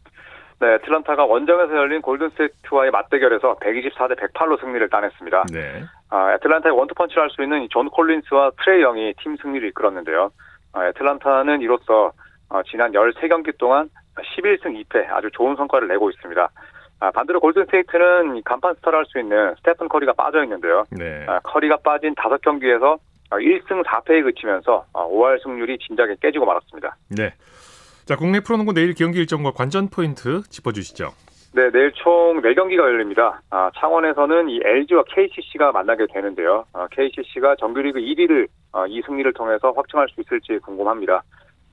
네, 0.60 0.76
애틀란타가 0.76 1.26
원정에서 1.26 1.76
열린 1.76 2.02
골든스테이트와의 2.02 2.92
맞대결에서 2.92 3.56
124대 3.60 4.18
108로 4.18 4.60
승리를 4.62 4.88
따냈습니다. 4.90 5.46
네. 5.52 5.84
아, 6.10 6.34
애틀란타의 6.36 6.76
원투펀치를 6.76 7.24
할 7.24 7.30
수 7.32 7.44
있는 7.44 7.64
이존 7.64 7.90
콜린스와 7.90 8.52
트레이 8.64 8.82
영이 8.82 9.14
팀 9.22 9.36
승리를 9.38 9.68
이끌었는데요. 9.70 10.32
아, 10.74 10.88
애틀란타는 10.88 11.62
이로써 11.62 12.12
어, 12.50 12.62
지난 12.70 12.92
13경기 12.92 13.58
동안 13.58 13.90
11승 14.38 14.80
2패 14.86 15.10
아주 15.10 15.30
좋은 15.34 15.56
성과를 15.56 15.88
내고 15.88 16.10
있습니다. 16.12 16.50
아, 17.00 17.12
반대로 17.12 17.40
골든스테이트는 17.42 18.38
이 18.38 18.42
간판 18.44 18.76
스타라 18.76 19.00
할 19.00 19.06
수 19.06 19.20
있는 19.20 19.56
스테픈 19.56 19.90
커리가 19.90 20.14
빠져 20.14 20.44
있는데요. 20.44 20.84
네. 20.92 21.26
아, 21.28 21.40
커리가 21.40 21.78
빠진 21.84 22.14
5경기에서 22.16 22.98
1승 23.32 23.84
4패에 23.84 24.24
그치면서 24.24 24.86
5할 24.94 25.42
승률이 25.42 25.80
진작에 25.80 26.16
깨지고 26.22 26.46
말았습니다. 26.46 26.96
네. 27.10 27.34
자, 28.06 28.18
국내 28.18 28.42
프로농구 28.42 28.74
내일 28.74 28.94
경기 28.94 29.20
일정과 29.20 29.52
관전 29.52 29.90
포인트 29.90 30.44
짚어주시죠. 30.50 31.12
네, 31.56 31.70
내일 31.72 31.92
총 31.94 32.42
4경기가 32.42 32.80
열립니다. 32.80 33.42
아, 33.50 33.72
창원에서는 33.80 34.50
이 34.50 34.60
LG와 34.64 35.04
KCC가 35.08 35.72
만나게 35.72 36.08
되는데요. 36.12 36.66
아, 36.74 36.88
KCC가 36.92 37.56
정규리그 37.60 38.00
1위를 38.00 38.48
어, 38.74 38.88
이 38.88 39.02
승리를 39.06 39.32
통해서 39.34 39.72
확정할 39.72 40.08
수 40.10 40.20
있을지 40.20 40.58
궁금합니다. 40.60 41.24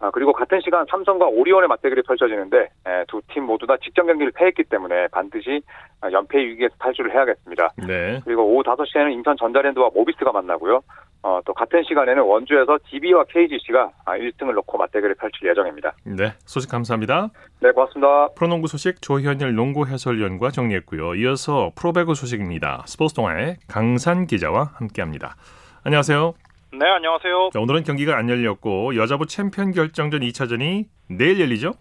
아, 0.02 0.10
그리고 0.10 0.32
같은 0.32 0.60
시간 0.64 0.86
삼성과 0.90 1.26
오리온의 1.26 1.68
맞대결이 1.68 2.02
펼쳐지는데 2.02 2.68
두 3.08 3.20
팀 3.28 3.44
모두 3.44 3.66
다 3.66 3.76
직전 3.84 4.06
경기를 4.06 4.32
패했기 4.32 4.64
때문에 4.64 5.08
반드시 5.08 5.60
아, 6.00 6.10
연패 6.10 6.38
위기에서 6.38 6.74
탈출을 6.78 7.12
해야겠습니다. 7.12 7.68
네. 7.86 8.20
그리고 8.24 8.44
오후 8.44 8.62
5시에는 8.62 9.12
인천 9.12 9.36
전자랜드와 9.36 9.90
모비스가 9.94 10.32
만나고요. 10.32 10.80
어, 11.22 11.38
또 11.44 11.52
같은 11.52 11.82
시간에는 11.84 12.22
원주에서 12.22 12.78
DB와 12.88 13.24
KGC가 13.28 13.90
1등을 14.06 14.54
놓고 14.54 14.78
맞대결을 14.78 15.16
펼칠 15.16 15.50
예정입니다. 15.50 15.92
네. 16.04 16.32
소식 16.46 16.70
감사합니다. 16.70 17.28
네, 17.60 17.70
고맙습니다. 17.72 18.28
프로농구 18.36 18.68
소식 18.68 19.02
조현일 19.02 19.54
농구 19.54 19.86
해설위원과 19.86 20.50
정리했고요. 20.50 21.16
이어서 21.16 21.72
프로배구 21.76 22.14
소식입니다. 22.14 22.84
스포츠 22.86 23.12
동아의 23.14 23.58
강산 23.68 24.26
기자와 24.26 24.70
함께합니다. 24.76 25.36
안녕하세요. 25.84 26.32
네, 26.72 26.86
안녕하세요. 26.86 27.50
자, 27.52 27.60
오늘은 27.60 27.82
경기가 27.82 28.16
안 28.16 28.28
열렸고 28.28 28.94
여자부 28.94 29.26
챔피언 29.26 29.72
결정전 29.72 30.20
2차전이 30.20 30.84
내일 31.08 31.40
열리죠? 31.40 31.72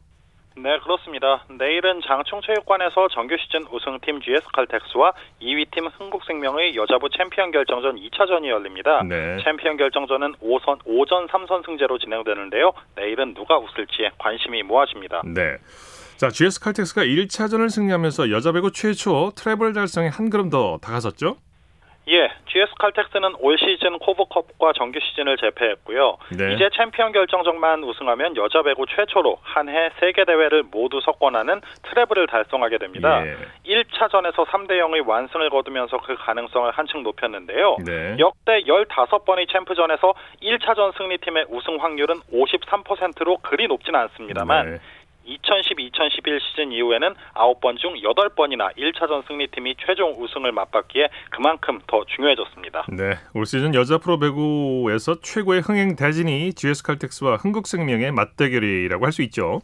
네, 0.58 0.78
그렇습니다. 0.80 1.46
내일은 1.48 2.02
장충체육관에서 2.06 3.08
정규 3.10 3.38
시즌 3.38 3.66
우승팀 3.72 4.20
GS칼텍스와 4.22 5.14
2위 5.42 5.70
팀 5.72 5.88
흥국생명의 5.88 6.76
여자부 6.76 7.08
챔피언 7.16 7.52
결정전 7.52 7.98
2차전이 7.98 8.50
열립니다. 8.50 9.04
네. 9.04 9.38
챔피언 9.44 9.78
결정전은 9.78 10.34
5선, 10.42 10.84
5전 10.84 11.30
3선 11.30 11.66
승제로 11.66 11.98
진행되는데요. 12.00 12.74
내일은 12.96 13.36
누가 13.36 13.58
웃을지 13.58 14.10
관심이 14.18 14.64
모아집니다. 14.64 15.22
네. 15.24 15.58
자, 16.18 16.30
GS 16.30 16.60
칼텍스가 16.60 17.04
1차전을 17.04 17.70
승리하면서 17.70 18.32
여자 18.32 18.52
배구 18.52 18.72
최초 18.74 19.32
트레블 19.36 19.72
달성에 19.74 20.08
한 20.08 20.30
걸음 20.30 20.50
더 20.50 20.78
다가섰죠? 20.82 21.38
예, 22.08 22.32
GS 22.48 22.74
칼텍스는 22.80 23.36
올 23.40 23.58
시즌 23.60 24.00
KOVO컵과 24.00 24.74
정규 24.74 25.00
시즌을 25.00 25.38
제패했고요. 25.38 26.18
네. 26.36 26.54
이제 26.54 26.68
챔피언 26.74 27.12
결정전만 27.12 27.84
우승하면 27.84 28.36
여자 28.36 28.64
배구 28.64 28.86
최초로 28.88 29.38
한 29.44 29.70
해 29.70 29.92
세 30.00 30.10
개 30.10 30.26
대회를 30.26 30.64
모두 30.72 31.00
석권하는 31.02 31.62
트레블을 31.84 32.26
달성하게 32.26 32.80
됩니다. 32.80 33.24
예. 33.24 33.36
1차전에서 33.68 34.46
3대 34.48 34.72
0의 34.80 35.08
완승을 35.08 35.52
거두면서 35.52 35.98
그 36.02 36.16
가능성을 36.16 36.72
한층 36.72 37.04
높였는데요. 37.04 37.78
네. 37.86 38.16
역대 38.18 38.64
15번의 38.64 39.48
챔프전에서 39.52 40.14
1차전 40.42 40.98
승리팀의 40.98 41.46
우승 41.50 41.76
확률은 41.80 42.22
53%로 42.34 43.38
그리 43.44 43.68
높진 43.68 43.94
않습니다만 43.94 44.72
네. 44.72 44.78
2010-2011 45.28 46.40
시즌 46.42 46.72
이후에는 46.72 47.14
9번 47.36 47.78
중 47.78 47.94
8번이나 47.96 48.76
1차전 48.76 49.28
승리팀이 49.28 49.76
최종 49.86 50.16
우승을 50.18 50.52
맛봤기에 50.52 51.10
그만큼 51.30 51.80
더 51.88 52.04
중요해졌습니다. 52.06 52.86
네. 52.90 53.18
올 53.34 53.46
시즌 53.46 53.76
여자 53.76 53.98
프로배구에서 53.98 55.20
최고의 55.22 55.62
흥행 55.62 55.96
대진이 55.96 56.54
GS 56.54 56.84
칼텍스와 56.84 57.36
흥국생명의 57.36 58.12
맞대결이라고 58.12 59.06
할 59.06 59.10
수 59.12 59.24
있죠. 59.24 59.62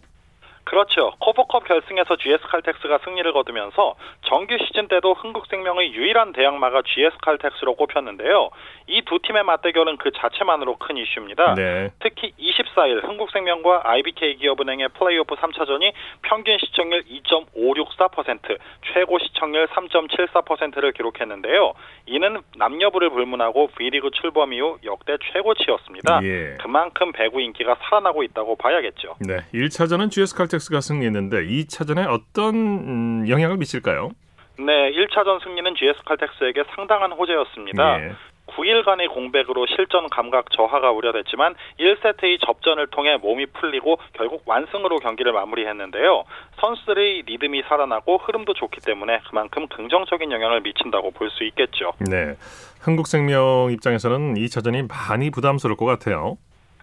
그렇죠. 0.66 1.12
코보컵 1.20 1.66
결승에서 1.66 2.18
GS 2.18 2.44
칼텍스가 2.48 3.00
승리를 3.06 3.32
거두면서 3.32 3.96
정규 4.28 4.58
시즌 4.66 4.88
때도 4.88 5.14
흥국생명의 5.14 5.94
유일한 5.94 6.34
대항마가 6.34 6.82
GS 6.82 7.18
칼텍스로 7.22 7.76
꼽혔는데요. 7.76 8.50
이 8.88 9.02
두 9.06 9.20
팀의 9.20 9.44
맞대결은 9.44 9.98
그 9.98 10.12
자체만으로 10.12 10.78
큰 10.78 10.98
이슈입니다. 10.98 11.54
네. 11.54 11.92
특히 12.00 12.34
24일 12.40 13.08
흥국생명과 13.08 13.82
IBK 13.86 14.38
기업은행의 14.38 14.90
플레이오프 14.90 15.36
3차전이 15.36 15.94
평균 16.24 16.58
시청률 16.58 17.04
2.564%, 17.04 18.58
최고 18.94 19.20
시청률 19.20 19.68
3.74%를 19.68 20.92
기록했는데요. 20.92 21.74
이는 22.08 22.42
남녀부를 22.58 23.12
불문하고 23.12 23.68
V리그 23.76 24.10
출범 24.12 24.54
이후 24.54 24.78
역대 24.84 25.18
최고치였습니다. 25.32 26.20
예. 26.24 26.56
그만큼 26.60 27.12
배구 27.12 27.42
인기가 27.42 27.76
살아나고 27.82 28.24
있다고 28.24 28.56
봐야겠죠. 28.56 29.16
네. 29.20 29.38
1차전은 29.54 30.10
GS 30.10 30.36
칼텍스 30.36 30.55
가 30.72 30.82
승리했는데 30.82 31.46
2차전에 31.48 32.08
어떤 32.10 32.56
음, 32.56 33.26
영향을 33.30 33.58
미칠까요? 33.58 34.12
네, 34.58 34.92
1차전 34.92 35.44
승리는 35.44 35.76
GS 35.76 36.04
칼텍스에게 36.06 36.64
상당한 36.76 37.12
호재였습니다. 37.12 38.00
예. 38.02 38.14
9일간의 38.48 39.10
공백으로 39.12 39.66
실전 39.68 40.08
감각 40.10 40.50
저하가 40.52 40.92
우려됐지만 40.92 41.56
1세트의 41.80 42.40
접전을 42.46 42.88
통해 42.88 43.18
몸이 43.18 43.48
풀리고 43.48 43.98
결국 44.14 44.44
완승으로 44.46 45.00
경기를 45.00 45.34
마무리했는데요. 45.34 46.24
선수들의 46.62 47.24
리듬이 47.26 47.64
살아나고 47.68 48.18
흐름도 48.20 48.54
좋기 48.54 48.80
때문에 48.86 49.20
그만큼 49.28 49.68
긍정적인 49.68 50.32
영향을 50.32 50.62
미친다고 50.62 51.12
볼 51.12 51.30
수 51.32 51.44
있겠죠. 51.44 51.94
네. 52.00 52.36
흥국생명 52.82 53.72
입장에서는 53.72 54.36
2차전이 54.36 54.88
많이 54.88 55.32
부담스러울 55.32 55.76
것 55.76 55.86
같아요. 55.86 56.38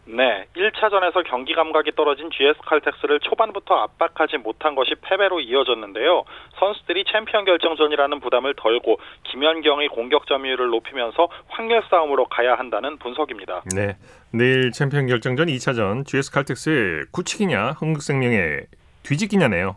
네, 0.04 0.46
1차전에서 0.56 1.24
경기 1.26 1.54
감각이 1.54 1.92
떨어진 1.92 2.28
GS 2.30 2.58
칼텍스를 2.66 3.20
초반부터 3.20 3.74
압박하지 3.74 4.38
못한 4.38 4.74
것이 4.74 4.94
패배로 5.00 5.40
이어졌는데요. 5.40 6.24
선수들이 6.58 7.04
챔피언 7.10 7.44
결정전이라는 7.44 8.20
부담을 8.20 8.54
덜고 8.56 8.98
김연경의 9.30 9.88
공격 9.88 10.26
점유율을 10.26 10.68
높이면서 10.70 11.28
확률 11.48 11.82
싸움으로 11.88 12.26
가야 12.26 12.54
한다는 12.54 12.98
분석입니다. 12.98 13.62
네. 13.76 13.96
내일 14.32 14.72
챔피언 14.72 15.06
결정전 15.06 15.46
2차전 15.46 16.04
GS 16.04 16.32
칼텍스의 16.32 17.04
굳히기냐 17.12 17.76
흥국생명의 17.78 18.66
뒤집기냐네요. 19.04 19.76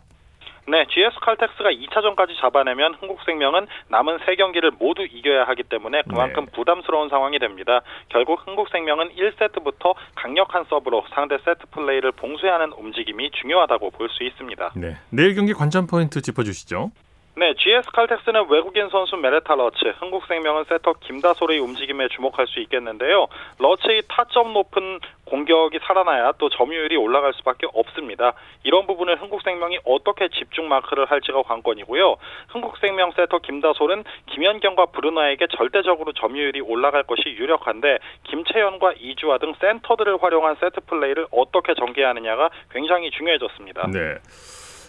네, 0.68 0.84
GS 0.90 1.20
칼텍스가 1.20 1.70
2차전까지 1.70 2.38
잡아내면 2.40 2.94
흥국생명은 2.94 3.66
남은 3.88 4.18
3경기를 4.18 4.76
모두 4.78 5.02
이겨야 5.02 5.44
하기 5.44 5.62
때문에 5.64 6.02
그만큼 6.08 6.46
네. 6.46 6.52
부담스러운 6.52 7.08
상황이 7.08 7.38
됩니다. 7.38 7.82
결국 8.08 8.44
흥국생명은 8.46 9.10
1세트부터 9.14 9.94
강력한 10.16 10.64
서브로 10.68 11.04
상대 11.14 11.38
세트 11.38 11.66
플레이를 11.70 12.12
봉쇄하는 12.12 12.72
움직임이 12.72 13.30
중요하다고 13.30 13.90
볼 13.90 14.06
수 14.08 14.22
있습니다. 14.22 14.72
네. 14.76 14.96
내일 15.10 15.34
경기 15.34 15.52
관전 15.52 15.86
포인트 15.88 16.22
짚어주시죠. 16.22 16.90
네, 17.38 17.52
GS 17.52 17.90
칼텍스는 17.92 18.46
외국인 18.48 18.88
선수 18.88 19.14
메레타 19.14 19.56
러츠, 19.56 19.84
흥국생명은 19.98 20.64
세터 20.70 20.94
김다솔의 21.00 21.58
움직임에 21.58 22.08
주목할 22.08 22.46
수 22.46 22.60
있겠는데요. 22.60 23.26
러츠의 23.58 24.04
타점 24.08 24.54
높은 24.54 25.00
공격이 25.26 25.80
살아나야 25.82 26.32
또 26.38 26.48
점유율이 26.48 26.96
올라갈 26.96 27.34
수밖에 27.34 27.66
없습니다. 27.74 28.32
이런 28.62 28.86
부분을 28.86 29.20
흥국생명이 29.20 29.80
어떻게 29.84 30.28
집중 30.28 30.70
마크를 30.70 31.04
할지가 31.10 31.42
관건이고요. 31.42 32.16
흥국생명 32.48 33.12
세터 33.14 33.40
김다솔은 33.40 34.04
김연경과 34.30 34.86
브루너에게 34.86 35.48
절대적으로 35.58 36.14
점유율이 36.14 36.62
올라갈 36.62 37.02
것이 37.02 37.28
유력한데 37.28 37.98
김채연과 38.24 38.94
이주아 38.98 39.36
등 39.36 39.52
센터들을 39.60 40.22
활용한 40.22 40.56
세트 40.58 40.80
플레이를 40.86 41.26
어떻게 41.32 41.74
전개하느냐가 41.74 42.48
굉장히 42.70 43.10
중요해졌습니다. 43.10 43.90
네. 43.92 44.14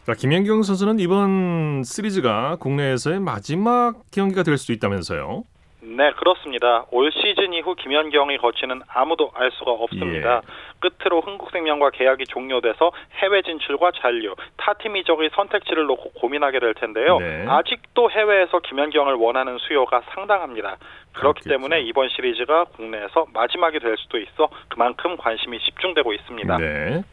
자, 0.08 0.14
김연경 0.14 0.64
선수는 0.64 1.00
이번 1.00 1.84
시리즈가 1.84 2.56
국내에서의 2.62 3.20
마지막 3.20 3.96
경기가 4.10 4.44
될 4.44 4.58
수도 4.58 4.72
있다면서요. 4.72 5.44
네, 5.82 6.12
그렇습니다. 6.14 6.86
올 6.92 7.12
시즌 7.12 7.52
이후 7.52 7.76
김연경이 7.76 8.38
거치는 8.38 8.84
아무도 8.88 9.32
알 9.36 9.52
수가 9.52 9.72
없습니다. 9.72 10.44
끝으로 10.80 11.20
흥국생명과 11.20 11.90
계약이 11.90 12.24
종료돼서 12.28 12.92
해외 13.22 13.42
진출과 13.42 13.92
잔류, 14.00 14.34
타팀 14.56 14.96
이적의 14.96 15.32
선택지를 15.36 15.86
놓고 15.88 16.12
고민하게 16.22 16.62
될 16.62 16.74
텐데요. 16.76 17.20
네. 17.20 17.44
아직도 17.46 18.10
해외에서 18.10 18.60
김연경을 18.60 19.16
원하는 19.16 19.58
수요가 19.58 20.04
상당합니다. 20.14 20.78
그렇기 21.12 21.42
그렇겠죠. 21.42 21.50
때문에 21.50 21.82
이번 21.82 22.08
시리즈가 22.08 22.64
국내에서 22.78 23.26
마지막이 23.34 23.80
될 23.80 23.98
수도 23.98 24.18
있어 24.20 24.48
그만큼 24.70 25.18
관심이 25.18 25.60
집중되고 25.60 26.14
있습니다. 26.14 26.58
네. 26.60 27.04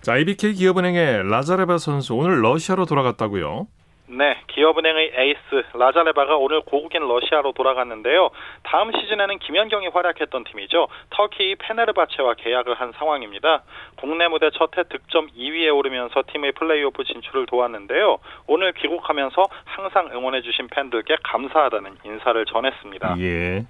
자, 0.00 0.12
IBK 0.12 0.54
기업은행의 0.54 1.28
라자레바 1.28 1.78
선수 1.78 2.14
오늘 2.14 2.42
러시아로 2.42 2.86
돌아갔다고요. 2.86 3.66
네, 4.10 4.40
기업은행의 4.46 5.12
에이스 5.14 5.76
라자레바가 5.76 6.36
오늘 6.36 6.62
고국인 6.62 7.02
러시아로 7.06 7.52
돌아갔는데요. 7.52 8.30
다음 8.62 8.90
시즌에는 8.90 9.38
김연경이 9.40 9.88
활약했던 9.88 10.44
팀이죠. 10.44 10.88
터키 11.10 11.56
페네르바체와 11.56 12.34
계약을 12.34 12.74
한 12.74 12.92
상황입니다. 12.96 13.64
국내 13.96 14.28
무대 14.28 14.48
첫해 14.50 14.88
득점 14.88 15.28
2위에 15.36 15.76
오르면서 15.76 16.22
팀의 16.32 16.52
플레이오프 16.52 17.04
진출을 17.04 17.44
도왔는데요. 17.46 18.16
오늘 18.46 18.72
귀국하면서 18.72 19.44
항상 19.64 20.08
응원해주신 20.10 20.68
팬들께 20.68 21.16
감사하다는 21.24 21.96
인사를 22.04 22.46
전했습니다. 22.46 23.16
예. 23.18 23.66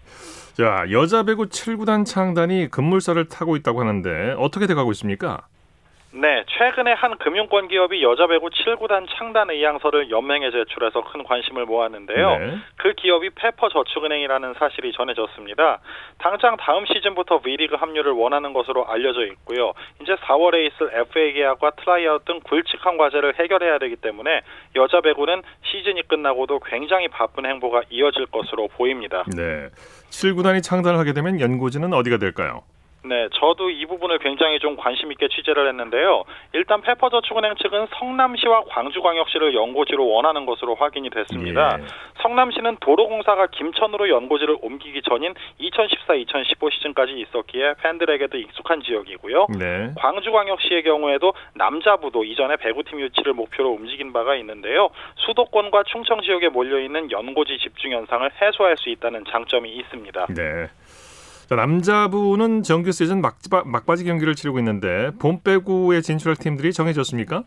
자, 0.53 0.85
여자 0.93 1.25
배구 1.25 1.47
7구단 1.47 2.07
창단이 2.07 2.69
급물살을 2.69 3.29
타고 3.29 3.57
있다고 3.57 3.81
하는데 3.81 4.37
어떻게 4.39 4.69
돼가고 4.69 4.93
있습니까? 4.93 5.47
네, 6.21 6.45
최근에 6.49 6.95
한 6.95 7.17
금융권 7.17 7.69
기업이 7.69 8.03
여자 8.03 8.27
배구 8.27 8.49
7구단 8.49 9.07
창단 9.09 9.51
의향서를 9.51 10.11
연맹에 10.11 10.51
제출해서 10.51 11.05
큰 11.05 11.23
관심을 11.23 11.65
모았는데요. 11.65 12.39
네. 12.39 12.59
그 12.77 12.93
기업이 12.95 13.31
페퍼저축은행이라는 13.37 14.55
사실이 14.55 14.93
전해졌습니다. 14.95 15.79
당장 16.19 16.57
다음 16.57 16.87
시즌부터 16.87 17.39
V리그 17.39 17.77
합류를 17.77 18.11
원하는 18.11 18.53
것으로 18.53 18.89
알려져 18.89 19.27
있고요. 19.27 19.75
이제 20.03 20.17
4월에 20.17 20.67
있을 20.67 20.91
FA 20.93 21.35
계약과 21.35 21.71
트라이아웃 21.77 22.25
등 22.25 22.41
굵직한 22.43 22.97
과제를 22.97 23.39
해결해야 23.39 23.79
되기 23.79 23.95
때문에 23.95 24.41
여자 24.75 25.01
배구는 25.01 25.43
시즌이 25.63 26.03
끝나고도 26.09 26.59
굉장히 26.67 27.07
바쁜 27.07 27.47
행보가 27.47 27.83
이어질 27.91 28.27
것으로 28.27 28.67
보입니다. 28.67 29.23
네. 29.37 29.69
7구단이 30.11 30.65
창단을 30.65 30.99
하게 30.99 31.13
되면 31.13 31.39
연고지는 31.39 31.93
어디가 31.93 32.17
될까요? 32.17 32.65
네, 33.05 33.29
저도 33.35 33.71
이 33.71 33.87
부분을 33.87 34.19
굉장히 34.19 34.59
좀 34.59 34.77
관심 34.77 35.13
있게 35.13 35.29
취재를 35.29 35.69
했는데요. 35.69 36.25
일단 36.53 36.81
페퍼저축은행 36.81 37.55
측은 37.57 37.87
성남시와 37.95 38.65
광주광역시를 38.69 39.55
연고지로 39.55 40.07
원하는 40.09 40.47
것으로 40.47 40.75
확인이 40.75 41.09
됐습니다. 41.11 41.79
예. 41.79 41.85
성남시는 42.23 42.79
도로공사가 42.81 43.47
김천으로 43.47 44.09
연고지를 44.09 44.59
옮기기 44.61 45.03
전인 45.03 45.35
2014-2015 45.61 46.73
시즌까지 46.73 47.13
있었기에 47.13 47.75
팬들에게도 47.83 48.37
익숙한 48.37 48.83
지역이고요. 48.83 49.47
네. 49.59 49.93
광주광역시의 49.97 50.83
경우에도 50.83 51.33
남자부도 51.55 52.25
이전에 52.25 52.57
배구팀 52.57 53.01
유치를 53.01 53.33
목표로 53.33 53.71
움직인 53.71 54.13
바가 54.13 54.35
있는데요. 54.37 54.91
수도권과 55.17 55.85
충청 55.85 56.21
지역에 56.21 56.49
몰려 56.49 56.81
있는 56.81 57.11
연고지 57.11 57.59
집중 57.59 57.93
현상을 57.93 58.29
해소할 58.43 58.77
수 58.77 58.91
있다는 58.91 59.25
장점이 59.31 59.71
있습니다. 59.71 60.27
네. 60.35 60.69
자, 61.49 61.57
남자부는 61.57 62.63
정규 62.63 62.93
시즌 62.93 63.23
막바, 63.23 63.63
막바지 63.65 64.05
경기를 64.05 64.35
치르고 64.35 64.59
있는데 64.59 65.11
본 65.19 65.43
배구에 65.43 66.03
진출할 66.03 66.37
팀들이 66.37 66.75
정해졌습니까? 66.75 67.45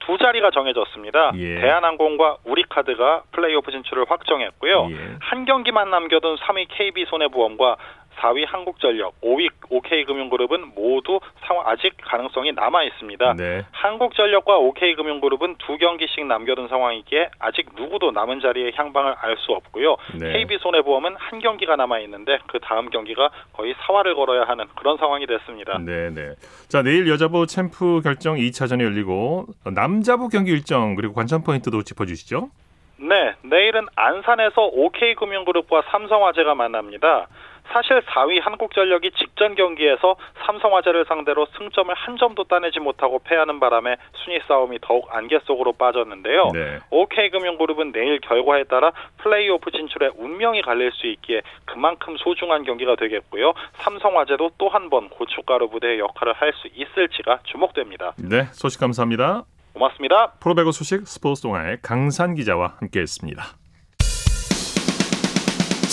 두 0.00 0.18
자리가 0.18 0.50
정해졌습니다. 0.50 1.30
예. 1.36 1.60
대한항공과 1.60 2.38
우리카드가 2.44 3.22
플레이오프 3.30 3.70
진출을 3.70 4.06
확정했고요. 4.08 4.88
예. 4.90 5.16
한 5.20 5.44
경기만 5.44 5.90
남겨둔 5.90 6.36
3위 6.36 6.66
KB손해보험과 6.68 7.76
4위 8.18 8.46
한국전력, 8.46 9.20
5위 9.20 9.50
OK금융그룹은 9.70 10.72
모두 10.74 11.20
상황 11.46 11.66
아직 11.66 11.94
가능성이 12.02 12.52
남아 12.52 12.84
있습니다. 12.84 13.34
네. 13.34 13.62
한국전력과 13.72 14.58
OK금융그룹은 14.58 15.56
두 15.58 15.76
경기씩 15.78 16.26
남겨둔 16.26 16.68
상황이기에 16.68 17.30
아직 17.38 17.68
누구도 17.76 18.10
남은 18.10 18.40
자리의 18.40 18.72
향방을 18.74 19.14
알 19.18 19.34
수 19.36 19.52
없고요. 19.52 19.96
네. 20.14 20.32
KB손해보험은 20.32 21.16
한 21.18 21.40
경기가 21.40 21.76
남아 21.76 21.98
있는데 22.00 22.38
그 22.46 22.60
다음 22.60 22.88
경기가 22.88 23.30
거의 23.52 23.74
사활을 23.80 24.14
걸어야 24.14 24.44
하는 24.44 24.64
그런 24.76 24.96
상황이 24.96 25.26
됐습니다. 25.26 25.78
네, 25.78 26.10
네. 26.10 26.34
자, 26.68 26.82
내일 26.82 27.08
여자부 27.08 27.46
챔프 27.46 28.00
결정 28.02 28.36
2차전이 28.36 28.82
열리고 28.82 29.46
남자부 29.74 30.28
경기 30.28 30.52
일정 30.52 30.94
그리고 30.94 31.14
관전 31.14 31.42
포인트도 31.42 31.82
짚어 31.82 32.06
주시죠. 32.06 32.48
네, 32.96 33.34
내일은 33.42 33.86
안산에서 33.96 34.62
OK금융그룹과 34.72 35.82
삼성화재가 35.90 36.54
만납니다. 36.54 37.26
사실 37.72 38.00
4위 38.02 38.40
한국전력이 38.42 39.10
직전 39.18 39.54
경기에서 39.54 40.16
삼성화재를 40.46 41.06
상대로 41.08 41.46
승점을 41.58 41.92
한 41.94 42.16
점도 42.16 42.44
따내지 42.44 42.78
못하고 42.80 43.18
패하는 43.24 43.58
바람에 43.58 43.96
순위 44.24 44.38
싸움이 44.46 44.78
더욱 44.82 45.08
안개 45.10 45.38
속으로 45.44 45.72
빠졌는데요. 45.72 46.50
네. 46.52 46.78
OK금융그룹은 46.90 47.92
내일 47.92 48.20
결과에 48.20 48.64
따라 48.64 48.92
플레이오프 49.18 49.70
진출에 49.70 50.10
운명이 50.16 50.62
갈릴 50.62 50.92
수 50.92 51.06
있기에 51.06 51.42
그만큼 51.64 52.16
소중한 52.18 52.64
경기가 52.64 52.96
되겠고요. 52.96 53.54
삼성화재도 53.78 54.50
또 54.58 54.68
한 54.68 54.90
번 54.90 55.08
고춧가루 55.08 55.70
부대의 55.70 55.98
역할을 55.98 56.34
할 56.34 56.52
수 56.54 56.68
있을지가 56.74 57.40
주목됩니다. 57.44 58.12
네, 58.18 58.44
소식 58.52 58.78
감사합니다. 58.80 59.44
고맙습니다. 59.72 60.32
프로배구 60.40 60.70
소식 60.72 61.06
스포츠 61.08 61.42
동아의 61.42 61.78
강산 61.82 62.34
기자와 62.34 62.74
함께했습니다. 62.80 63.42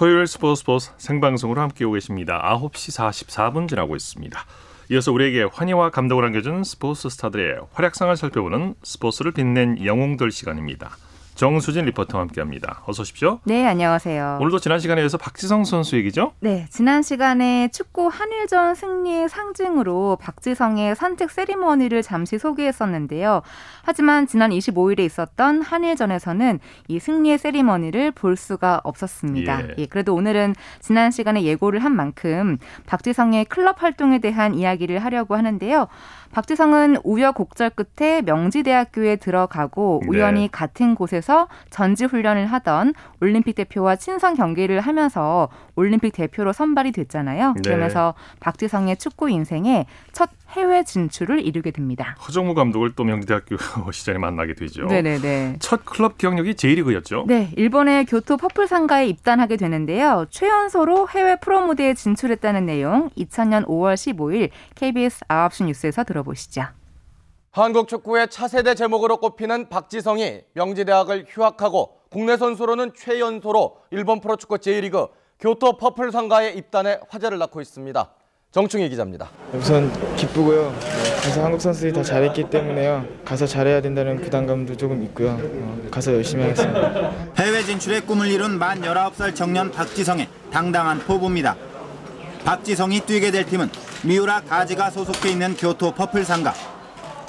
토요일 0.00 0.26
스포츠 0.26 0.60
스포츠 0.60 0.90
생방송으로 0.96 1.60
함께 1.60 1.84
오 1.84 1.92
계십니다. 1.92 2.40
9시 2.58 2.96
44분 2.96 3.68
지나고 3.68 3.96
있습니다. 3.96 4.46
이어서 4.92 5.12
우리에게 5.12 5.42
환희와 5.42 5.90
감동을 5.90 6.24
안겨준 6.24 6.64
스포츠 6.64 7.10
스타들의 7.10 7.60
활약상을 7.74 8.16
살펴보는 8.16 8.76
스포츠를 8.82 9.32
빛낸 9.32 9.84
영웅들 9.84 10.30
시간입니다. 10.30 10.96
정수진 11.40 11.86
리포터와 11.86 12.20
함께합니다. 12.24 12.82
어서 12.84 13.00
오십시오. 13.00 13.40
네, 13.44 13.66
안녕하세요. 13.66 14.40
오늘도 14.42 14.58
지난 14.58 14.78
시간에 14.78 15.00
이어서 15.00 15.16
박지성 15.16 15.64
선수 15.64 15.96
얘기죠? 15.96 16.34
네, 16.40 16.66
지난 16.68 17.00
시간에 17.00 17.68
축구 17.68 18.08
한일전 18.08 18.74
승리의 18.74 19.30
상징으로 19.30 20.18
박지성의 20.20 20.96
산책 20.96 21.30
세리머니를 21.30 22.02
잠시 22.02 22.38
소개했었는데요. 22.38 23.40
하지만 23.82 24.26
지난 24.26 24.50
25일에 24.50 25.00
있었던 25.00 25.62
한일전에서는 25.62 26.60
이 26.88 26.98
승리의 26.98 27.38
세리머니를 27.38 28.10
볼 28.10 28.36
수가 28.36 28.82
없었습니다. 28.84 29.62
예. 29.62 29.74
예, 29.78 29.86
그래도 29.86 30.14
오늘은 30.14 30.54
지난 30.80 31.10
시간에 31.10 31.42
예고를 31.42 31.82
한 31.82 31.96
만큼 31.96 32.58
박지성의 32.84 33.46
클럽 33.46 33.82
활동에 33.82 34.18
대한 34.18 34.54
이야기를 34.54 34.98
하려고 34.98 35.36
하는데요. 35.36 35.88
박지성은 36.32 36.98
우여곡절 37.02 37.70
끝에 37.70 38.20
명지대학교에 38.22 39.16
들어가고 39.16 40.02
네. 40.02 40.08
우연히 40.10 40.48
같은 40.52 40.94
곳에서 40.94 41.29
전지 41.70 42.04
훈련을 42.04 42.46
하던 42.46 42.94
올림픽 43.20 43.54
대표와 43.54 43.96
친선 43.96 44.34
경기를 44.34 44.80
하면서 44.80 45.48
올림픽 45.76 46.12
대표로 46.12 46.52
선발이 46.52 46.92
됐잖아요. 46.92 47.54
네. 47.54 47.62
그러면서 47.62 48.14
박지성의 48.40 48.96
축구 48.96 49.30
인생에 49.30 49.86
첫 50.12 50.30
해외 50.50 50.82
진출을 50.84 51.44
이루게 51.44 51.70
됩니다. 51.70 52.16
허정무 52.26 52.54
감독을 52.54 52.94
또 52.96 53.04
명지대학교 53.04 53.56
시절에 53.92 54.18
만나게 54.18 54.54
되죠. 54.54 54.84
네네네. 54.86 55.56
첫 55.60 55.84
클럽 55.84 56.18
경력이 56.18 56.56
J리그였죠. 56.56 57.24
네, 57.26 57.52
일본의 57.56 58.06
교토 58.06 58.36
퍼플 58.36 58.66
상가에 58.66 59.06
입단하게 59.06 59.56
되는데요. 59.56 60.26
최연소로 60.30 61.08
해외 61.10 61.36
프로 61.36 61.60
무대에 61.66 61.94
진출했다는 61.94 62.66
내용 62.66 63.10
2000년 63.16 63.66
5월 63.66 63.94
15일 63.94 64.50
KBS 64.74 65.24
9시 65.26 65.64
뉴스에서 65.66 66.04
들어보시죠. 66.04 66.64
한국 67.52 67.88
축구의 67.88 68.28
차세대 68.28 68.76
제목으로 68.76 69.16
꼽히는 69.16 69.68
박지성이 69.68 70.42
명지대학을 70.54 71.26
휴학하고 71.28 71.96
국내 72.08 72.36
선수로는 72.36 72.92
최연소로 72.96 73.76
일본 73.90 74.20
프로축구 74.20 74.60
J리그 74.60 75.08
교토 75.40 75.76
퍼플 75.76 76.12
상가에 76.12 76.50
입단해 76.50 77.00
화제를 77.08 77.38
낳고 77.38 77.60
있습니다. 77.60 78.08
정충희 78.52 78.88
기자입니다. 78.88 79.30
우선 79.52 79.90
기쁘고요. 80.14 80.72
가서 81.24 81.44
한국 81.44 81.60
선수들이 81.60 81.92
다 81.92 82.04
잘했기 82.04 82.50
때문에요. 82.50 83.04
가서 83.24 83.46
잘해야 83.46 83.80
된다는 83.80 84.20
부담감도 84.20 84.76
조금 84.76 85.02
있고요. 85.04 85.30
어, 85.40 85.88
가서 85.90 86.14
열심히 86.14 86.44
하겠습니다. 86.44 87.10
해외 87.36 87.64
진출의 87.64 88.02
꿈을 88.02 88.28
이룬 88.28 88.58
만 88.60 88.80
19살 88.80 89.34
청년 89.34 89.72
박지성의 89.72 90.28
당당한 90.52 91.00
포부입니다. 91.00 91.56
박지성이 92.44 93.00
뛰게 93.00 93.32
될 93.32 93.44
팀은 93.44 93.68
미우라 94.04 94.42
가즈가 94.42 94.90
소속해 94.90 95.30
있는 95.30 95.56
교토 95.56 95.90
퍼플 95.92 96.24
상가. 96.24 96.54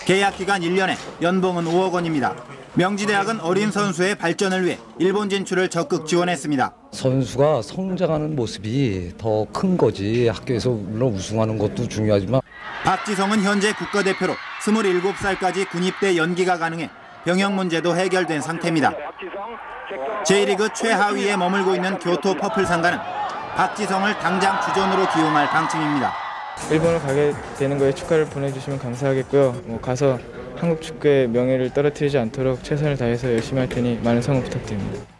계약 0.06 0.38
기간 0.38 0.62
1년에 0.62 0.96
연봉은 1.22 1.66
5억 1.66 1.94
원입니다. 1.94 2.34
명지대학은 2.74 3.42
어린 3.42 3.70
선수의 3.70 4.16
발전을 4.16 4.66
위해 4.66 4.80
일본 4.98 5.30
진출을 5.30 5.70
적극 5.70 6.08
지원했습니다. 6.08 6.74
선수가 6.92 7.62
성장하는 7.62 8.36
모습이 8.36 9.14
더 9.18 9.46
큰 9.54 9.78
거지 9.78 10.28
학교에서 10.30 10.70
물론 10.70 11.14
우승하는 11.14 11.58
것도 11.58 11.88
중요하지만 11.88 12.42
박지성은 12.84 13.44
현재 13.44 13.74
국가대표로 13.74 14.34
27살까지 14.64 15.70
군입대 15.70 16.16
연기가 16.18 16.58
가능해 16.58 16.90
병역 17.26 17.54
문제도 17.54 17.96
해결된 17.96 18.42
상태입니다. 18.42 18.94
J리그 20.26 20.70
최하위에 20.74 21.36
머물고 21.36 21.76
있는 21.76 21.98
교토 22.00 22.36
퍼플 22.36 22.66
상가는 22.66 22.98
박지성을 23.56 24.18
당장 24.20 24.60
주전으로 24.62 25.08
기용할 25.12 25.48
방침입니다. 25.50 26.14
일본을 26.69 27.00
가게 27.00 27.34
되는 27.58 27.78
거에 27.78 27.93
축하를 27.93 28.26
보내주시면 28.26 28.80
감사하겠고요. 28.80 29.62
뭐 29.65 29.82
가서 29.82 30.19
한국 30.56 30.82
축구의 30.82 31.28
명예를 31.30 31.74
떨어뜨리지 31.74 32.17
않도록 32.17 32.63
최선을 32.63 32.97
다해서 32.97 33.32
열심히 33.32 33.60
할 33.60 33.67
테니 33.67 34.00
많은 34.04 34.21
성원 34.21 34.43
부탁드립니다. 34.43 35.11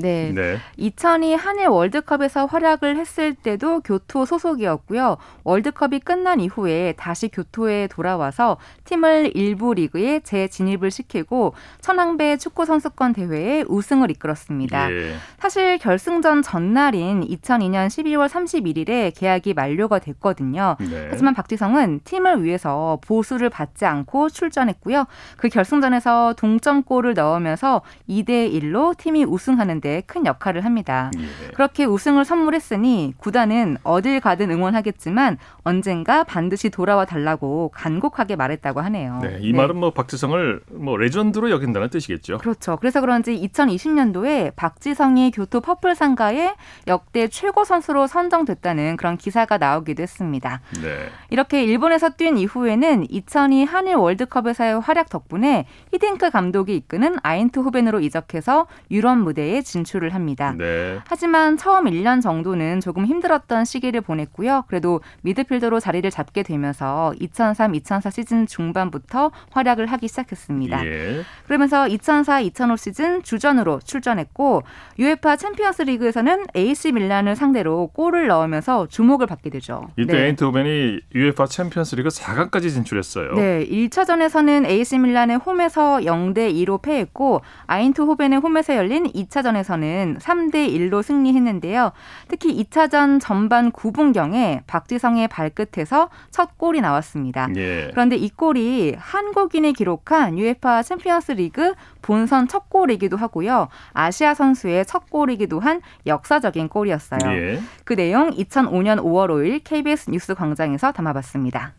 네. 0.00 0.32
네. 0.34 0.58
2002 0.76 1.34
한일 1.34 1.68
월드컵에서 1.68 2.46
활약을 2.46 2.96
했을 2.96 3.34
때도 3.34 3.80
교토 3.80 4.24
소속이었고요. 4.24 5.16
월드컵이 5.44 6.00
끝난 6.00 6.40
이후에 6.40 6.94
다시 6.96 7.28
교토에 7.28 7.88
돌아와서 7.88 8.56
팀을 8.84 9.32
일부 9.34 9.74
리그에 9.74 10.20
재진입을 10.20 10.90
시키고 10.90 11.54
천황배 11.80 12.36
축구 12.38 12.64
선수권 12.64 13.12
대회에 13.12 13.64
우승을 13.68 14.10
이끌었습니다. 14.10 14.92
예. 14.92 15.14
사실 15.38 15.78
결승전 15.78 16.42
전날인 16.42 17.22
2002년 17.22 17.88
12월 17.88 18.28
31일에 18.28 19.12
계약이 19.18 19.54
만료가 19.54 19.98
됐거든요. 19.98 20.76
네. 20.80 21.08
하지만 21.10 21.34
박지성은 21.34 22.00
팀을 22.04 22.44
위해서 22.44 22.98
보수를 23.02 23.50
받지 23.50 23.84
않고 23.84 24.28
출전했고요. 24.28 25.06
그 25.36 25.48
결승전에서 25.48 26.34
동점골을 26.36 27.14
넣으면서 27.14 27.82
2대 28.08 28.52
1로 28.52 28.96
팀이 28.96 29.24
우승하는데 29.24 29.87
큰 30.06 30.26
역할을 30.26 30.64
합니다. 30.64 31.10
예. 31.18 31.52
그렇게 31.52 31.84
우승을 31.84 32.24
선물했으니 32.24 33.14
구단은 33.18 33.76
어딜 33.82 34.20
가든 34.20 34.50
응원하겠지만 34.50 35.38
언젠가 35.62 36.24
반드시 36.24 36.70
돌아와 36.70 37.04
달라고 37.04 37.70
간곡하게 37.74 38.36
말했다고 38.36 38.80
하네요. 38.80 39.20
네, 39.22 39.38
이 39.40 39.52
말은 39.52 39.76
뭐 39.76 39.92
박지성을 39.92 40.60
뭐 40.72 40.96
레전드로 40.96 41.50
여긴다는 41.50 41.90
뜻이겠죠. 41.90 42.38
그렇죠. 42.38 42.76
그래서 42.76 43.00
그런지 43.00 43.32
2020년도에 43.40 44.54
박지성이 44.56 45.30
교토 45.30 45.60
퍼플 45.60 45.94
상가의 45.94 46.54
역대 46.86 47.28
최고 47.28 47.64
선수로 47.64 48.06
선정됐다는 48.06 48.96
그런 48.96 49.16
기사가 49.16 49.58
나오기도 49.58 50.02
했습니다. 50.02 50.60
네. 50.82 51.08
이렇게 51.30 51.64
일본에서 51.64 52.10
뛴 52.10 52.36
이후에는 52.36 53.06
2002 53.10 53.64
한일 53.64 53.96
월드컵에서의 53.96 54.80
활약 54.80 55.10
덕분에 55.10 55.66
히딩크 55.92 56.30
감독이 56.30 56.76
이끄는 56.76 57.16
아인트호벤으로 57.22 58.00
이적해서 58.00 58.66
유럽 58.90 59.18
무대에 59.18 59.62
진출을 59.62 60.14
합니다. 60.14 60.54
네. 60.56 60.98
하지만 61.06 61.56
처음 61.56 61.84
1년 61.86 62.22
정도는 62.22 62.80
조금 62.80 63.06
힘들었던 63.06 63.64
시기를 63.64 64.00
보냈고요. 64.00 64.64
그래도 64.68 65.00
미드필더로 65.22 65.80
자리를 65.80 66.08
잡게 66.10 66.42
되면서 66.42 67.12
2003-2004 67.20 68.10
시즌 68.10 68.46
중반부터 68.46 69.30
활약을 69.50 69.86
하기 69.86 70.08
시작했습니다. 70.08 70.86
예. 70.86 71.22
그러면서 71.46 71.84
2004-2005 71.84 72.76
시즌 72.76 73.22
주전으로 73.22 73.80
출전했고 73.84 74.62
UEFA 74.98 75.36
챔피언스 75.36 75.82
리그에서는 75.82 76.46
AC 76.56 76.92
밀란을 76.92 77.36
상대로 77.36 77.88
골을 77.88 78.26
넣으면서 78.28 78.86
주목을 78.86 79.26
받게 79.26 79.50
되죠. 79.50 79.88
이때 79.96 80.12
네. 80.12 80.24
에인트호벤이 80.26 81.00
UEFA 81.14 81.46
챔피언스 81.48 81.96
리그 81.96 82.08
4강까지 82.08 82.70
진출했어요. 82.70 83.34
네, 83.34 83.66
1차전에서는 83.66 84.66
AC 84.66 84.98
밀란의 84.98 85.38
홈에서 85.38 85.98
0대 85.98 86.52
2로 86.54 86.80
패했고 86.82 87.40
아인트호벤의 87.66 88.38
홈에서 88.40 88.76
열린 88.76 89.04
2차전에서는 89.12 90.18
3대 90.20 90.70
1로 90.70 91.02
승리했는데요. 91.02 91.92
특히 92.28 92.62
2차전 92.62 93.20
전반 93.20 93.70
9분경에 93.72 94.62
박지성의 94.66 95.28
발끝에서 95.28 96.10
첫 96.30 96.58
골이 96.58 96.80
나왔습니다. 96.80 97.48
예. 97.56 97.88
그런데 97.90 98.16
이 98.16 98.30
골이 98.30 98.94
한국인이 98.98 99.72
기록한 99.72 100.34
UEFA 100.34 100.82
챔피언스 100.82 101.32
리그 101.32 101.74
본선 102.02 102.48
첫 102.48 102.70
골이기도 102.70 103.16
하고요. 103.16 103.68
아시아 103.92 104.34
선수의 104.34 104.86
첫 104.86 105.10
골이기도 105.10 105.60
한 105.60 105.80
역사적인 106.06 106.68
골이었어요. 106.68 107.20
예. 107.26 107.60
그 107.84 107.94
내용 107.94 108.30
2005년 108.30 109.00
5월 109.02 109.28
5일 109.28 109.60
KBS 109.64 110.10
뉴스 110.10 110.34
광장에서 110.34 110.92
담아봤습니다. 110.92 111.72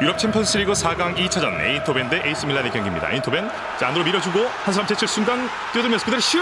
유럽 0.00 0.18
챔피언스리그 0.18 0.72
4강기 0.72 1.26
2차전 1.26 1.58
에인토벤 1.58 2.10
대 2.10 2.22
에이스 2.26 2.44
밀란의 2.44 2.70
경기입니다. 2.70 3.10
에인토벤 3.12 3.48
자 3.78 3.88
안으로 3.88 4.04
밀어주고 4.04 4.46
한 4.46 4.74
사람 4.74 4.86
제칠 4.86 5.08
순간 5.08 5.48
뛰어들면서 5.72 6.04
그대로 6.04 6.20
슛 6.20 6.38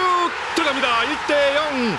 들어갑니다. 0.56 0.88
1대 0.88 1.54
0. 1.54 1.98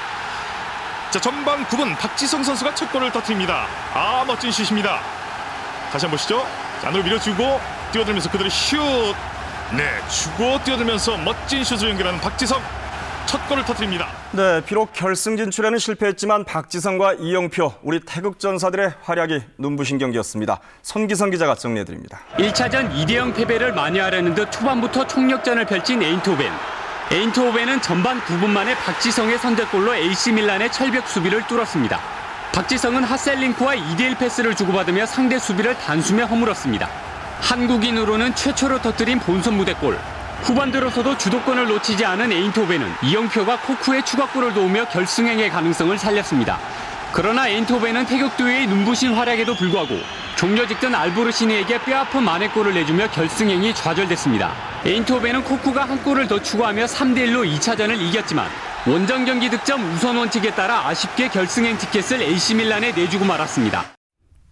자 1.12 1.22
전반 1.22 1.66
9분 1.68 1.98
박지성 1.98 2.44
선수가 2.44 2.76
첫 2.76 2.92
골을 2.92 3.10
터뜨립니다. 3.12 3.68
아 3.94 4.26
멋진 4.28 4.52
슛입니다. 4.52 5.00
다시 5.92 6.06
한번 6.06 6.18
보시죠. 6.18 6.46
자, 6.82 6.90
안으로 6.90 7.04
밀어주고 7.04 7.62
뛰어들면서 7.94 8.30
그대로 8.30 8.50
슛. 8.50 8.78
네 9.72 9.90
주고 10.10 10.62
뛰어들면서 10.64 11.18
멋진 11.18 11.64
슛을 11.64 11.90
연결하는 11.92 12.20
박지성 12.20 12.62
첫 13.26 13.48
골을 13.48 13.66
터뜨립니다. 13.66 14.08
네, 14.32 14.62
비록 14.66 14.94
결승 14.94 15.38
진출에는 15.38 15.78
실패했지만 15.80 16.46
박지성과 16.46 17.14
이영표, 17.14 17.74
우리 17.84 18.00
태극 18.00 18.40
전사들의 18.40 18.94
활약이 19.04 19.42
눈부신 19.58 19.98
경기였습니다. 19.98 20.60
손기성 20.84 21.32
기자가 21.32 21.56
정리해드립니다. 21.56 22.20
1차전 22.38 22.92
2대0 22.94 23.36
패배를 23.36 23.74
만회하려는 23.74 24.36
듯 24.36 24.52
초반부터 24.52 25.08
총력전을 25.08 25.66
펼친 25.66 26.02
에인트호벤. 26.02 26.52
에인트호벤은 27.12 27.82
전반 27.82 28.20
9분 28.22 28.48
만에 28.48 28.76
박지성의 28.76 29.38
선제골로 29.40 29.96
AC 29.96 30.32
밀란의 30.32 30.72
철벽 30.72 31.08
수비를 31.08 31.46
뚫었습니다. 31.48 32.00
박지성은 32.54 33.04
하셀링크와 33.04 33.76
2대1 33.76 34.18
패스를 34.18 34.56
주고받으며 34.56 35.06
상대 35.06 35.38
수비를 35.38 35.78
단숨에 35.78 36.24
허물었습니다. 36.24 36.90
한국인으로는 37.42 38.34
최초로 38.34 38.82
터뜨린 38.82 39.20
본선 39.20 39.56
무대골. 39.56 40.00
후반 40.44 40.72
들어서도 40.72 41.18
주도권을 41.18 41.68
놓치지 41.68 42.06
않은 42.06 42.32
에인토벤은 42.32 42.88
이영표가 43.04 43.62
코쿠의 43.62 44.06
추가골을 44.06 44.54
도우며 44.54 44.86
결승행의 44.90 45.50
가능성을 45.50 45.98
살렸습니다. 45.98 46.60
그러나 47.12 47.48
에인토벤은 47.48 48.06
태극도의 48.06 48.68
눈부신 48.68 49.14
활약에도 49.14 49.56
불구하고 49.56 49.98
종료 50.36 50.68
직전 50.68 50.94
알보르시니에게 50.94 51.80
뼈아픈 51.80 52.24
만회골을 52.24 52.74
내주며 52.74 53.10
결승행이 53.12 53.74
좌절됐습니다. 53.74 54.54
에인토벤은 54.86 55.44
코쿠가 55.46 55.86
한 55.86 56.04
골을 56.04 56.28
더 56.28 56.42
추가하며 56.42 56.86
3대1로 56.86 57.50
2차전을 57.58 58.00
이겼지만 58.00 58.50
원정 58.86 59.26
경기 59.26 59.50
득점 59.50 59.94
우선 59.94 60.18
원칙에 60.18 60.52
따라 60.52 60.88
아쉽게 60.88 61.30
결승행 61.30 61.78
티켓을 61.78 62.22
AC 62.22 62.56
밀란에 62.56 62.92
내주고 62.92 63.26
말았습니다. 63.26 63.86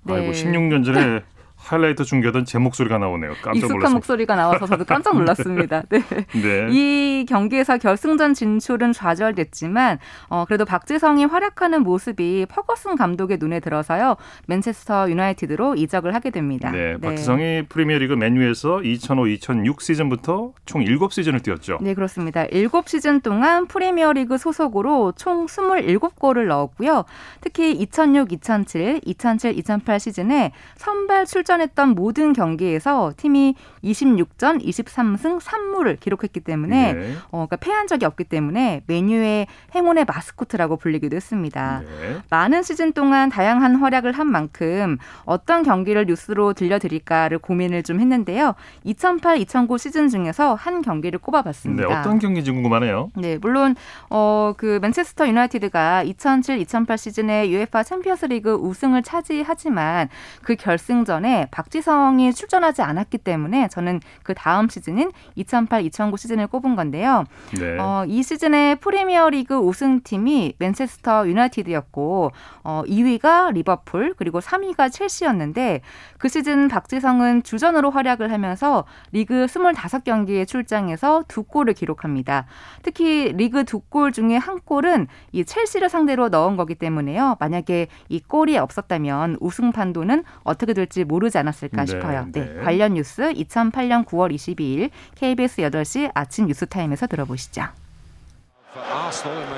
아이고 0.09 0.31
16년 0.31 0.83
전에 0.85 1.19
하이라이트 1.63 2.03
중계하던 2.03 2.45
제 2.45 2.59
목소리가 2.59 2.97
나오네요. 2.97 3.31
깜짝 3.41 3.55
익숙한 3.55 3.77
놀랐습니다. 3.77 3.93
목소리가 3.93 4.35
나와서 4.35 4.65
저도 4.65 4.83
깜짝 4.85 5.15
놀랐습니다. 5.15 5.83
네. 5.89 6.03
네. 6.33 6.67
이 6.71 7.25
경기에서 7.27 7.77
결승전 7.77 8.33
진출은 8.33 8.91
좌절됐지만 8.93 9.99
어, 10.27 10.45
그래도 10.45 10.65
박지성이 10.65 11.25
활약하는 11.25 11.83
모습이 11.83 12.45
퍼거슨 12.49 12.95
감독의 12.95 13.37
눈에 13.39 13.59
들어서요. 13.59 14.17
맨체스터 14.47 15.09
유나이티드로 15.09 15.75
이적을 15.75 16.13
하게 16.13 16.29
됩니다. 16.31 16.71
네, 16.71 16.97
박지성이 16.97 17.63
프리미어리그 17.69 18.13
맨유에서 18.13 18.77
2005-2006 18.77 19.81
시즌부터 19.81 20.53
총 20.65 20.83
7시즌을 20.83 21.43
뛰었죠. 21.43 21.77
네, 21.81 21.93
그렇습니다. 21.93 22.45
7시즌 22.47 23.23
동안 23.23 23.67
프리미어리그 23.67 24.37
소속으로 24.37 25.13
총 25.15 25.45
27골을 25.45 26.47
넣었고요. 26.47 27.05
특히 27.41 27.77
2006-2007, 27.85 29.05
2007-2008 29.05 29.99
시즌에 29.99 30.51
선발 30.75 31.25
출전 31.25 31.52
했던 31.61 31.89
모든 31.89 32.33
경기에서 32.33 33.13
팀이 33.17 33.55
26전 33.83 34.63
23승 34.65 35.39
3무를 35.39 35.99
기록했기 35.99 36.39
때문에 36.39 36.93
네. 36.93 37.13
어, 37.31 37.45
그러니까 37.47 37.57
패한 37.57 37.87
적이 37.87 38.05
없기 38.05 38.23
때문에 38.25 38.83
메뉴의 38.87 39.47
행운의 39.75 40.05
마스코트라고 40.05 40.77
불리기도 40.77 41.15
했습니다. 41.15 41.81
네. 41.81 42.17
많은 42.29 42.63
시즌 42.63 42.93
동안 42.93 43.29
다양한 43.29 43.75
활약을 43.75 44.13
한 44.13 44.27
만큼 44.27 44.97
어떤 45.25 45.63
경기를 45.63 46.05
뉴스로 46.05 46.53
들려드릴까를 46.53 47.39
고민을 47.39 47.83
좀 47.83 47.99
했는데요. 47.99 48.55
2008-2009 48.85 49.77
시즌 49.77 50.09
중에서 50.09 50.55
한 50.55 50.81
경기를 50.81 51.19
네, 51.19 51.23
꼽아봤습니다. 51.23 51.99
어떤 51.99 52.19
경기인지 52.19 52.51
궁금하네요. 52.51 53.11
네, 53.15 53.37
물론 53.37 53.75
어 54.09 54.53
그 54.57 54.79
맨체스터 54.81 55.27
유나이티드가 55.27 56.03
2007-2008 56.05 56.97
시즌에 56.97 57.47
UEFA 57.49 57.83
챔피언스리그 57.83 58.53
우승을 58.53 59.03
차지하지만 59.03 60.09
그 60.41 60.55
결승전에 60.55 61.42
박지성이 61.51 62.33
출전하지 62.33 62.81
않았기 62.81 63.19
때문에 63.19 63.67
저는 63.69 64.01
그 64.23 64.33
다음 64.33 64.67
시즌인 64.69 65.11
2008-2009 65.37 66.17
시즌을 66.17 66.47
꼽은 66.47 66.75
건데요. 66.75 67.23
네. 67.59 67.77
어, 67.79 68.03
이 68.07 68.23
시즌의 68.23 68.77
프리미어리그 68.77 69.55
우승팀이 69.55 70.55
맨체스터 70.57 71.27
유나이티드였고 71.27 72.31
어, 72.63 72.83
2위가 72.87 73.53
리버풀 73.53 74.15
그리고 74.17 74.39
3위가 74.39 74.91
첼시였는데 74.91 75.81
그 76.17 76.27
시즌 76.29 76.67
박지성은 76.67 77.43
주전으로 77.43 77.91
활약을 77.91 78.31
하면서 78.31 78.85
리그 79.11 79.45
25경기에 79.45 80.47
출장해서 80.47 81.25
두 81.27 81.43
골을 81.43 81.73
기록합니다. 81.73 82.45
특히 82.81 83.31
리그 83.33 83.63
두 83.63 83.83
골 83.89 84.11
중에 84.11 84.37
한 84.37 84.59
골은 84.59 85.07
이 85.33 85.45
첼시를 85.45 85.89
상대로 85.89 86.29
넣은 86.29 86.55
거기 86.55 86.73
때문에요. 86.73 87.35
만약에 87.39 87.87
이 88.09 88.19
골이 88.21 88.57
없었다면 88.57 89.37
우승 89.39 89.71
판도는 89.71 90.23
어떻게 90.43 90.73
될지 90.73 91.03
모르지 91.03 91.32
않았을까 91.37 91.85
네, 91.85 91.85
싶어요. 91.85 92.27
네, 92.31 92.41
네. 92.41 92.63
관련 92.63 92.93
뉴스 92.93 93.21
2008년 93.33 94.05
9월 94.05 94.33
22일 94.33 94.89
KBS 95.15 95.61
8시 95.61 96.11
아침 96.13 96.47
뉴스타임에서 96.47 97.07
들어보시죠. 97.07 97.63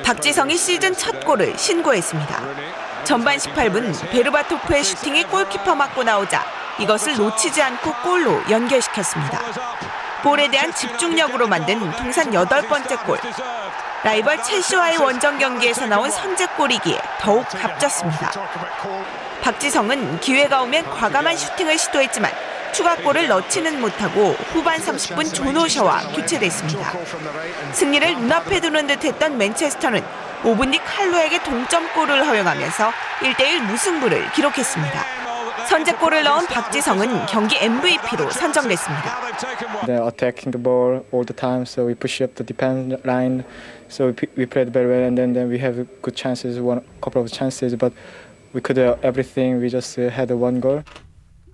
박지성이 0.04 0.58
시즌 0.58 0.94
첫 0.94 1.24
골을 1.26 1.58
신고했습니다. 1.58 2.36
전반 3.06 3.38
18분 3.38 4.12
베르바토프의 4.12 4.84
슈팅이 4.84 5.24
골키퍼 5.26 5.76
맞고 5.76 6.04
나오자 6.04 6.44
이것을 6.80 7.16
놓치지 7.16 7.62
않고 7.62 7.94
골로 8.04 8.42
연결시켰습니다. 8.50 9.40
볼에 10.24 10.50
대한 10.50 10.74
집중력으로 10.74 11.48
만든 11.48 11.80
통산 11.92 12.34
여덟 12.34 12.68
번째 12.68 12.96
골. 12.98 13.20
라이벌 14.04 14.42
첼시와의 14.44 14.98
원정 14.98 15.38
경기에서 15.38 15.88
나온 15.88 16.10
선제골이기에 16.10 17.00
더욱 17.20 17.48
값졌습니다. 17.50 18.32
박지성은 19.46 20.22
기회가 20.22 20.64
오면 20.64 20.86
과감한 20.86 21.38
슈팅을 21.38 21.78
시도했지만 21.78 22.32
추가골을 22.74 23.28
넣지는 23.28 23.80
못하고 23.80 24.30
후반 24.52 24.80
30분 24.80 25.32
조노셔와 25.32 26.02
교체됐습니다. 26.16 26.92
승리를 27.72 28.22
눈앞에 28.22 28.60
두는 28.60 28.88
듯했던 28.88 29.38
맨체스터는 29.38 30.02
5분 30.42 30.72
뒤 30.72 30.80
칼로에게 30.80 31.44
동점골을 31.44 32.26
허용하면서 32.26 32.92
1대1 33.20 33.68
무승부를 33.68 34.32
기록했습니다. 34.32 35.26
선제골을 35.68 36.24
넣은 36.24 36.48
박지성은 36.48 37.28
경기 37.28 37.58
MVP로 37.58 38.32
선정됐습니다. 38.32 39.36
They're 39.86 40.06
attacking 40.06 40.52
the 40.52 40.62
ball 40.62 41.06
all 41.14 41.26
the 41.26 41.36
time, 41.36 41.66
so 41.66 41.86
we 41.86 41.94
push 41.94 42.22
up 42.24 42.34
the 42.36 42.46
defense 42.46 42.98
line. 43.06 43.44
So 43.90 44.14
we 44.36 44.46
played 44.46 44.74
very 44.74 44.88
well, 44.88 45.06
and 45.06 45.18
then, 45.18 45.34
then 45.34 45.50
we 45.50 45.60
have 45.60 45.86
good 46.02 46.16
chances, 46.16 46.60
one 46.60 46.82
couple 47.02 47.22
of 47.22 47.32
chances, 47.32 47.76
but 47.76 47.94
we 48.56 48.62
could 48.62 48.76
do 48.76 48.96
everything. 49.04 49.60
We 49.62 49.70
just 49.70 50.00
uh, 50.00 50.10
had 50.10 50.32
one 50.32 50.62
goal. 50.62 50.84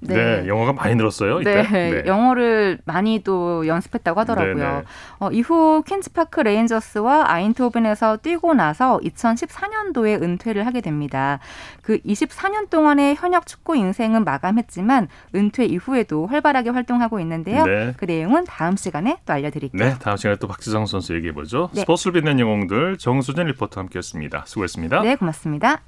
네. 0.01 0.47
영어가 0.47 0.73
많이 0.73 0.95
늘었어요. 0.95 1.41
이때. 1.41 1.61
네, 1.61 2.03
영어를 2.07 2.79
많이 2.85 3.21
또 3.23 3.67
연습했다고 3.67 4.19
하더라고요. 4.21 4.55
네, 4.55 4.63
네. 4.79 4.83
어, 5.19 5.29
이후 5.31 5.83
퀸즈파크 5.85 6.41
레인저스와 6.41 7.31
아인트호벤에서 7.31 8.17
뛰고 8.17 8.55
나서 8.55 8.99
2014년도에 9.03 10.21
은퇴를 10.21 10.65
하게 10.65 10.81
됩니다. 10.81 11.39
그 11.83 11.99
24년 11.99 12.69
동안의 12.69 13.15
현역 13.15 13.45
축구 13.45 13.75
인생은 13.75 14.23
마감했지만 14.23 15.07
은퇴 15.35 15.65
이후에도 15.65 16.25
활발하게 16.25 16.71
활동하고 16.71 17.19
있는데요. 17.19 17.63
네. 17.65 17.93
그 17.95 18.05
내용은 18.05 18.45
다음 18.45 18.75
시간에 18.75 19.19
또 19.25 19.33
알려드릴게요. 19.33 19.83
네, 19.87 19.95
다음 19.99 20.17
시간에 20.17 20.35
또 20.37 20.47
박지성 20.47 20.87
선수 20.87 21.13
얘기해 21.13 21.33
보죠. 21.33 21.69
네. 21.73 21.81
스포츠를 21.81 22.13
빛낸 22.13 22.39
영웅들 22.39 22.97
정수진 22.97 23.45
리포터 23.45 23.81
함께했습니다. 23.81 24.45
수고했습니다. 24.47 25.01
네, 25.03 25.15
고맙습니다. 25.15 25.81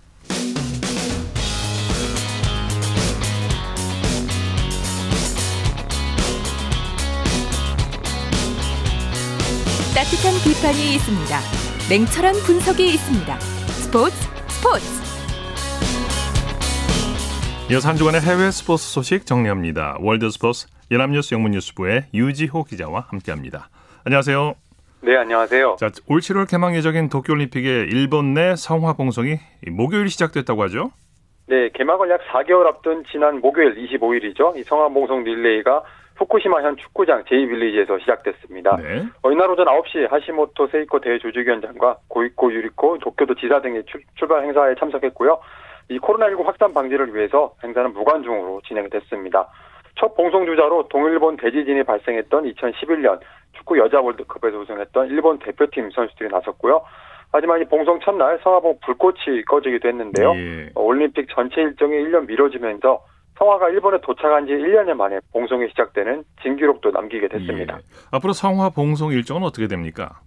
따뜻한 10.03 10.35
비판이 10.43 10.99
있습니다. 10.99 11.31
냉철한 11.87 12.35
분석이 12.43 12.83
있습니다. 12.83 13.39
스포츠 13.39 14.11
스포츠. 14.51 14.83
이어서 17.71 17.87
한 17.87 17.95
주간의 17.95 18.19
해외 18.19 18.51
스포츠 18.51 18.83
소식 18.83 19.25
정리합니다. 19.25 19.95
월드 20.01 20.29
스포츠 20.29 20.67
연합뉴스 20.91 21.33
영문뉴스부의 21.35 22.07
유지호 22.13 22.65
기자와 22.65 23.05
함께합니다. 23.11 23.69
안녕하세요. 24.03 24.55
네, 25.03 25.15
안녕하세요. 25.15 25.77
자, 25.79 25.89
올 26.09 26.19
7월 26.19 26.49
개막 26.49 26.75
예정인 26.75 27.07
도쿄올림픽의 27.07 27.87
일본 27.87 28.33
내 28.33 28.57
성화 28.57 28.93
봉송이 28.93 29.37
목요일 29.71 30.09
시작됐다고 30.09 30.63
하죠? 30.63 30.91
네, 31.47 31.69
개막을 31.73 32.09
약 32.09 32.19
4개월 32.33 32.67
앞둔 32.67 33.05
지난 33.09 33.39
목요일 33.39 33.75
25일이죠. 33.75 34.57
이 34.57 34.63
성화 34.63 34.89
봉송 34.89 35.23
릴레이가 35.23 35.83
후쿠시마현 36.15 36.77
축구장 36.77 37.23
제2빌리지에서 37.23 37.99
시작됐습니다. 38.01 38.77
네. 38.77 39.03
어, 39.21 39.31
이날 39.31 39.49
오전 39.49 39.65
9시 39.65 40.09
하시모토 40.09 40.67
세이코 40.67 40.99
대조직위원장과 40.99 41.97
고이코 42.07 42.53
유리코 42.53 42.99
도쿄도 42.99 43.35
지사 43.35 43.61
등이 43.61 43.83
출, 43.85 44.01
출발 44.15 44.43
행사에 44.43 44.75
참석했고요. 44.75 45.39
이 45.89 45.99
코로나19 45.99 46.45
확산 46.45 46.73
방지를 46.73 47.13
위해서 47.15 47.53
행사는 47.63 47.93
무관중으로 47.93 48.61
진행됐습니다. 48.67 49.49
첫 49.95 50.15
봉송주자로 50.15 50.87
동일본 50.89 51.37
대지진이 51.37 51.83
발생했던 51.83 52.51
2011년 52.53 53.19
축구 53.53 53.77
여자 53.77 53.99
월드컵에서 53.99 54.57
우승했던 54.59 55.07
일본 55.09 55.39
대표팀 55.39 55.91
선수들이 55.91 56.29
나섰고요. 56.29 56.83
하지만 57.31 57.61
이 57.61 57.65
봉송 57.65 57.99
첫날 57.99 58.39
성화봉 58.43 58.79
불꽃이 58.85 59.43
꺼지기도 59.47 59.87
했는데요. 59.87 60.33
예. 60.35 60.69
어, 60.75 60.83
올림픽 60.83 61.27
전체 61.29 61.61
일정이 61.61 61.95
1년 61.95 62.27
미뤄지면서 62.27 63.03
성화가 63.37 63.69
일본에 63.69 63.99
도착한 64.01 64.45
지 64.45 64.53
1년여 64.53 64.93
만에 64.93 65.19
봉송이 65.31 65.67
시작되는 65.69 66.23
진기록도 66.41 66.91
남기게 66.91 67.27
됐습니다. 67.27 67.79
앞으로 68.11 68.33
성화 68.33 68.69
봉송 68.69 69.11
일정은 69.11 69.43
어떻게 69.43 69.67
됩니까? 69.67 70.19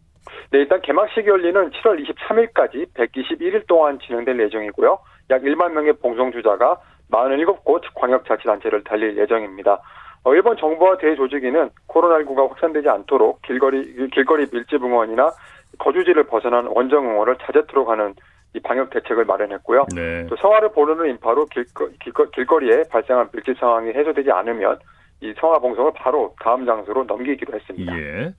네, 0.51 0.59
일단 0.59 0.81
개막식이 0.83 1.29
열리는 1.29 1.71
7월 1.71 2.05
23일까지 2.05 2.93
121일 2.95 3.67
동안 3.67 3.99
진행될 4.01 4.39
예정이고요. 4.41 4.99
약 5.31 5.43
1만 5.43 5.73
명의 5.73 5.93
봉송주자가 5.95 6.81
47곳 7.11 7.83
광역자치단체를 7.95 8.85
달릴 8.85 9.17
예정입니다. 9.17 9.81
어, 10.25 10.35
일본 10.35 10.57
정부와 10.57 10.99
대조직위는 10.99 11.71
코로나19가 11.89 12.49
확산되지 12.49 12.89
않도록 12.89 13.43
길거리, 13.43 14.11
길거리 14.11 14.47
밀집 14.53 14.83
응원이나 14.83 15.31
거주지를 15.79 16.25
벗어난 16.25 16.67
원정 16.67 17.09
응원을 17.09 17.37
자제토록 17.43 17.89
하는 17.89 18.15
이 18.55 18.61
방역 18.61 18.91
대책을 18.91 19.25
마련했고요. 19.25 19.87
네. 19.95 20.27
또 20.29 20.37
성화를 20.37 20.73
보르는 20.73 21.11
인파로 21.11 21.47
길거, 21.47 21.89
길거, 22.03 22.31
길거 22.31 22.59
리에 22.59 22.85
발생한 22.91 23.29
밀집 23.33 23.59
상황이 23.59 23.91
해소되지 23.91 24.31
않으면 24.31 24.79
이 25.21 25.33
성화 25.39 25.59
봉송을 25.59 25.93
바로 25.95 26.35
다음 26.41 26.67
장소로 26.67 27.05
넘기기로 27.05 27.55
했습니다. 27.55 27.99
예. 27.99 28.35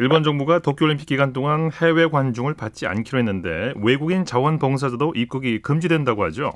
일본 0.00 0.22
정부가 0.22 0.58
도쿄올림픽 0.58 1.06
기간 1.06 1.32
동안 1.32 1.70
해외 1.80 2.06
관중을 2.06 2.54
받지 2.54 2.86
않기로 2.86 3.18
했는데 3.18 3.72
외국인 3.82 4.24
자원봉사자도 4.24 5.12
입국이 5.14 5.62
금지된다고 5.62 6.24
하죠. 6.24 6.50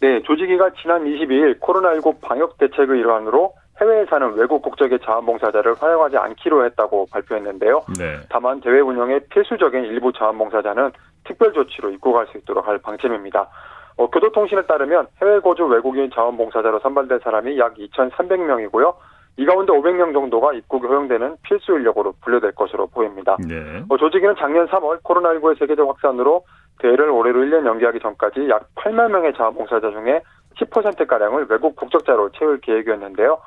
네, 0.00 0.20
조직위가 0.22 0.70
지난 0.82 1.04
22일 1.04 1.58
코로나19 1.58 2.20
방역 2.20 2.58
대책의 2.58 3.00
일환으로 3.00 3.54
해외에 3.80 4.04
사는 4.06 4.34
외국 4.34 4.62
국적의 4.62 4.98
자원봉사자를 5.04 5.74
활용하지 5.74 6.16
않기로 6.16 6.64
했다고 6.66 7.06
발표했는데요. 7.10 7.82
네. 7.98 8.18
다만 8.28 8.60
대회 8.60 8.80
운영에 8.80 9.20
필수적인 9.30 9.84
일부 9.84 10.12
자원봉사자는 10.12 10.90
특별 11.26 11.52
조치로 11.52 11.90
입국할 11.90 12.26
수 12.28 12.38
있도록 12.38 12.66
할 12.66 12.78
방침입니다. 12.78 13.48
어, 13.96 14.10
교도통신에 14.10 14.62
따르면 14.62 15.06
해외 15.22 15.40
거주 15.40 15.64
외국인 15.64 16.10
자원봉사자로 16.10 16.80
선발된 16.80 17.20
사람이 17.20 17.58
약 17.58 17.74
2,300명이고요. 17.74 18.94
이 19.38 19.44
가운데 19.44 19.72
500명 19.72 20.14
정도가 20.14 20.54
입국이 20.54 20.86
허용되는 20.86 21.36
필수 21.42 21.72
인력으로 21.72 22.14
분류될 22.22 22.52
것으로 22.52 22.86
보입니다. 22.86 23.36
네. 23.46 23.84
어, 23.88 23.96
조직위는 23.96 24.34
작년 24.38 24.66
3월 24.66 25.02
코로나19의 25.02 25.58
세계적 25.58 25.88
확산으로 25.88 26.44
대회를 26.78 27.10
올해로 27.10 27.40
1년 27.40 27.66
연기하기 27.66 28.00
전까지 28.00 28.48
약 28.48 28.66
8만 28.76 29.10
명의 29.10 29.34
자원봉사자 29.34 29.90
중에 29.90 30.22
10%가량을 30.58 31.46
외국 31.50 31.76
국적자로 31.76 32.30
채울 32.32 32.60
계획이었는데요. 32.60 33.38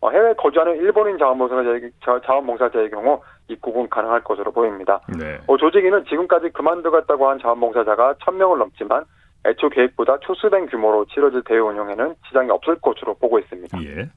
어, 0.00 0.10
해외 0.10 0.32
거주하는 0.34 0.76
일본인 0.76 1.18
자원봉사자의, 1.18 1.90
자원봉사자의 2.24 2.90
경우 2.90 3.20
입국은 3.48 3.88
가능할 3.88 4.22
것으로 4.24 4.52
보입니다. 4.52 5.00
네. 5.18 5.38
어, 5.46 5.56
조직위는 5.56 6.04
지금까지 6.04 6.50
그만두겠다고 6.50 7.28
한 7.28 7.38
자원봉사자가 7.40 8.14
1000명을 8.14 8.58
넘지만 8.58 9.04
애초 9.46 9.68
계획보다 9.68 10.18
초수된 10.20 10.66
규모로 10.66 11.06
치러질 11.06 11.42
대회 11.44 11.58
운영에는 11.58 12.14
지장이 12.28 12.50
없을 12.50 12.76
것으로 12.80 13.14
보고 13.14 13.38
있습니다. 13.38 13.78
예. 13.84 14.08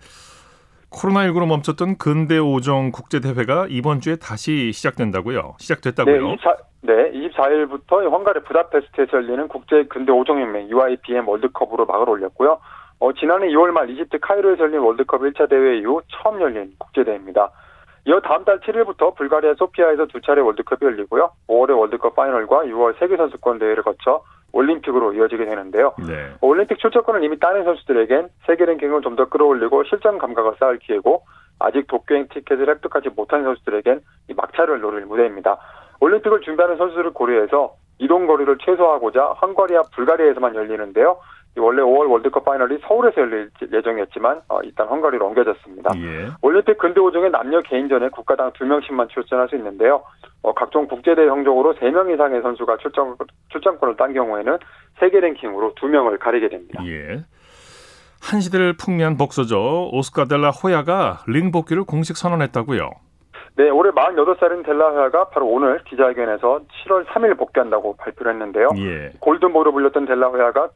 코로나19로 0.92 1.48
멈췄던 1.48 1.98
근대 1.98 2.38
오정 2.38 2.92
국제 2.92 3.22
대회가 3.22 3.66
이번 3.70 4.02
주에 4.02 4.18
다시 4.18 4.74
시작된다고요. 4.74 5.56
시작됐다고요. 5.58 6.28
네, 6.28 6.34
24, 6.34 6.56
네, 6.82 7.12
24일부터 7.12 8.12
헝가리 8.12 8.44
부다페스트에서 8.44 9.18
열리는 9.18 9.48
국제 9.48 9.84
근대 9.86 10.12
오종연맹 10.12 10.70
UIBM 10.70 11.28
월드컵으로 11.30 11.86
막을 11.86 12.10
올렸고요. 12.10 12.60
어, 13.00 13.14
지난해 13.14 13.48
2월 13.48 13.72
말 13.72 13.90
이집트 13.90 14.20
카이로에서 14.20 14.64
열린 14.64 14.80
월드컵 14.80 15.22
1차 15.22 15.50
대회 15.50 15.78
이후 15.78 16.02
처음 16.10 16.42
열린 16.42 16.74
국제 16.78 17.04
대회입니다. 17.04 17.50
이어 18.06 18.20
다음 18.22 18.44
달 18.46 18.60
7일부터 18.60 19.16
불가리아 19.16 19.54
소피아에서 19.56 20.08
두 20.08 20.22
차례 20.22 20.42
월드컵이 20.42 20.80
열리고요. 20.82 21.32
5월에 21.48 21.78
월드컵 21.78 22.16
파이널과 22.16 22.64
6월 22.64 22.98
세계선수권 23.00 23.60
대회를 23.60 23.84
거쳐 23.84 24.24
올림픽으로 24.54 25.14
이어지게 25.14 25.46
되는데요. 25.46 25.94
네. 26.08 26.34
올림픽 26.42 26.80
출전권을 26.80 27.24
이미 27.24 27.40
따낸 27.40 27.64
선수들에겐 27.64 28.30
세계 28.48 28.66
랭킹을 28.66 29.02
좀 29.02 29.16
더 29.16 29.26
끌어올리고 29.30 29.84
실전 29.84 30.18
감각을 30.18 30.54
쌓을 30.60 30.80
기회고 30.80 31.24
아직 31.60 31.86
도쿄행 31.88 32.28
티켓을 32.30 32.68
획득하지 32.70 33.10
못한 33.16 33.44
선수들에겐 33.44 34.02
이 34.30 34.34
막차를 34.34 34.82
노릴 34.82 35.06
무대입니다. 35.06 35.58
올림픽을 36.00 36.42
준비하는 36.42 36.78
선수들을 36.78 37.12
고려해서 37.12 37.76
이동 38.00 38.26
거리를 38.26 38.58
최소화하고자 38.66 39.24
헝가리와 39.42 39.84
불가리아에서만 39.94 40.56
열리는데요. 40.56 41.18
원래 41.58 41.82
5월 41.82 42.10
월드컵 42.10 42.46
파이널이 42.46 42.80
서울에서 42.88 43.22
열릴 43.22 43.50
예정이었지만 43.72 44.42
어, 44.48 44.62
일단 44.64 44.88
헝가리로 44.88 45.28
옮겨졌습니다. 45.28 45.92
예. 45.98 46.30
올림픽 46.42 46.78
근대 46.78 47.00
오종의 47.02 47.32
남녀 47.32 47.60
개인전에 47.62 48.10
국가당 48.10 48.52
2명씩만 48.54 49.10
출전할 49.10 49.50
수 49.50 49.56
있는데요. 49.58 50.04
어, 50.44 50.54
각종 50.54 50.88
국제대회 50.88 51.28
형적으로 51.28 51.74
3명 51.76 52.14
이상의 52.14 52.42
선수가 52.42 52.78
출전, 52.78 53.16
출전권을 53.50 53.98
딴 53.98 54.14
경우에는 54.14 54.58
세계 55.00 55.20
랭킹으로 55.20 55.76
2명을 55.76 56.20
가리게 56.20 56.50
됩니다. 56.50 56.82
예. 56.86 57.24
한 58.22 58.40
시대를 58.40 58.74
풍미한 58.78 59.18
복서죠. 59.18 59.90
오스카 59.92 60.26
델라 60.26 60.52
호야가 60.52 61.24
링 61.28 61.52
복귀를 61.52 61.84
공식 61.84 62.16
선언했다고요. 62.16 62.90
네, 63.58 63.70
올해 63.70 63.92
48살인 63.92 64.66
델라호야가 64.66 65.30
바로 65.30 65.48
오늘 65.48 65.84
기자회견에서 65.84 66.62
7월 66.86 67.06
3일 67.08 67.38
복귀한다고 67.38 67.98
발표를 67.98 68.34
했는데요. 68.34 68.70
예. 68.78 69.12
골든보이로 69.20 69.74
불렸던 69.74 70.06
델라호야가 70.06 70.70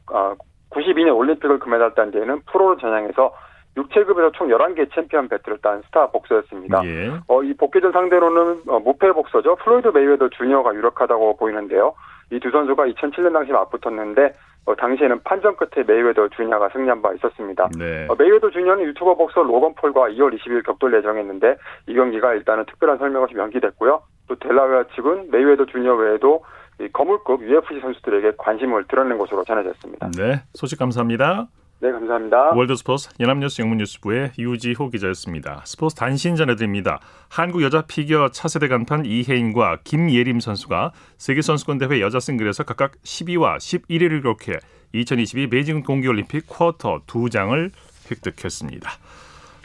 92년 0.70 1.16
올림픽을 1.16 1.58
금메달 1.58 1.94
딴 1.94 2.10
뒤에는 2.10 2.40
프로로 2.50 2.76
전향해서 2.78 3.32
6체급에서 3.76 4.32
총 4.32 4.48
11개 4.48 4.92
챔피언 4.94 5.28
벨트를 5.28 5.58
딴 5.58 5.82
스타 5.82 6.06
복서였습니다. 6.10 6.82
예. 6.86 7.12
어, 7.28 7.42
이 7.42 7.52
복귀전 7.54 7.92
상대로는 7.92 8.62
어, 8.68 8.80
무패 8.80 9.12
복서죠. 9.12 9.56
플로이드 9.56 9.88
메이웨더 9.88 10.30
주니어가 10.30 10.74
유력하다고 10.74 11.36
보이는데요. 11.36 11.94
이 12.32 12.40
두 12.40 12.50
선수가 12.50 12.86
2007년 12.86 13.32
당시 13.32 13.52
맞붙었는데 13.52 14.34
어, 14.66 14.74
당시에는 14.74 15.22
판정 15.22 15.54
끝에 15.56 15.84
메이웨더 15.86 16.28
주니어가 16.30 16.70
승리한 16.70 17.00
바 17.00 17.12
있었습니다. 17.14 17.68
네. 17.78 18.06
어, 18.08 18.16
메이웨더 18.18 18.50
주니어는 18.50 18.84
유튜버 18.86 19.14
복서 19.14 19.42
로건 19.42 19.74
폴과 19.74 20.08
2월 20.08 20.36
20일 20.36 20.64
격돌 20.66 20.92
예정했는데 20.94 21.56
이 21.86 21.94
경기가 21.94 22.34
일단은 22.34 22.64
특별한 22.64 22.98
설명 22.98 23.22
없이 23.22 23.36
연기됐고요. 23.36 24.02
또 24.28 24.34
델라호야 24.36 24.84
측은 24.96 25.30
메이웨더 25.30 25.66
주니어 25.66 25.94
외에도 25.94 26.44
이 26.65 26.65
거물급 26.92 27.42
UFC 27.42 27.80
선수들에게 27.80 28.32
관심을 28.38 28.86
드러낸 28.88 29.18
것으로 29.18 29.44
전해졌습니다. 29.44 30.10
네. 30.16 30.42
소식 30.54 30.78
감사합니다. 30.78 31.48
네, 31.78 31.92
감사합니다. 31.92 32.52
월드스포츠 32.54 33.10
연합뉴스 33.20 33.60
영문뉴스부의 33.60 34.32
유지호 34.38 34.88
기자였습니다. 34.88 35.62
스포츠 35.66 35.94
단신 35.94 36.34
전해드립니다. 36.34 37.00
한국 37.28 37.62
여자 37.62 37.82
피겨 37.82 38.30
차세대 38.30 38.68
간판 38.68 39.04
이해인과 39.04 39.80
김예림 39.84 40.40
선수가 40.40 40.92
세계선수권대회 41.18 42.00
여자 42.00 42.18
싱글에서 42.18 42.64
각각 42.64 42.92
10위와 43.02 43.58
11위를 43.58 44.22
기록해 44.22 44.58
2022 44.94 45.50
베이징 45.50 45.82
동계올림픽 45.82 46.46
쿼터 46.46 47.02
두 47.06 47.28
장을 47.28 47.70
획득했습니다. 48.10 48.90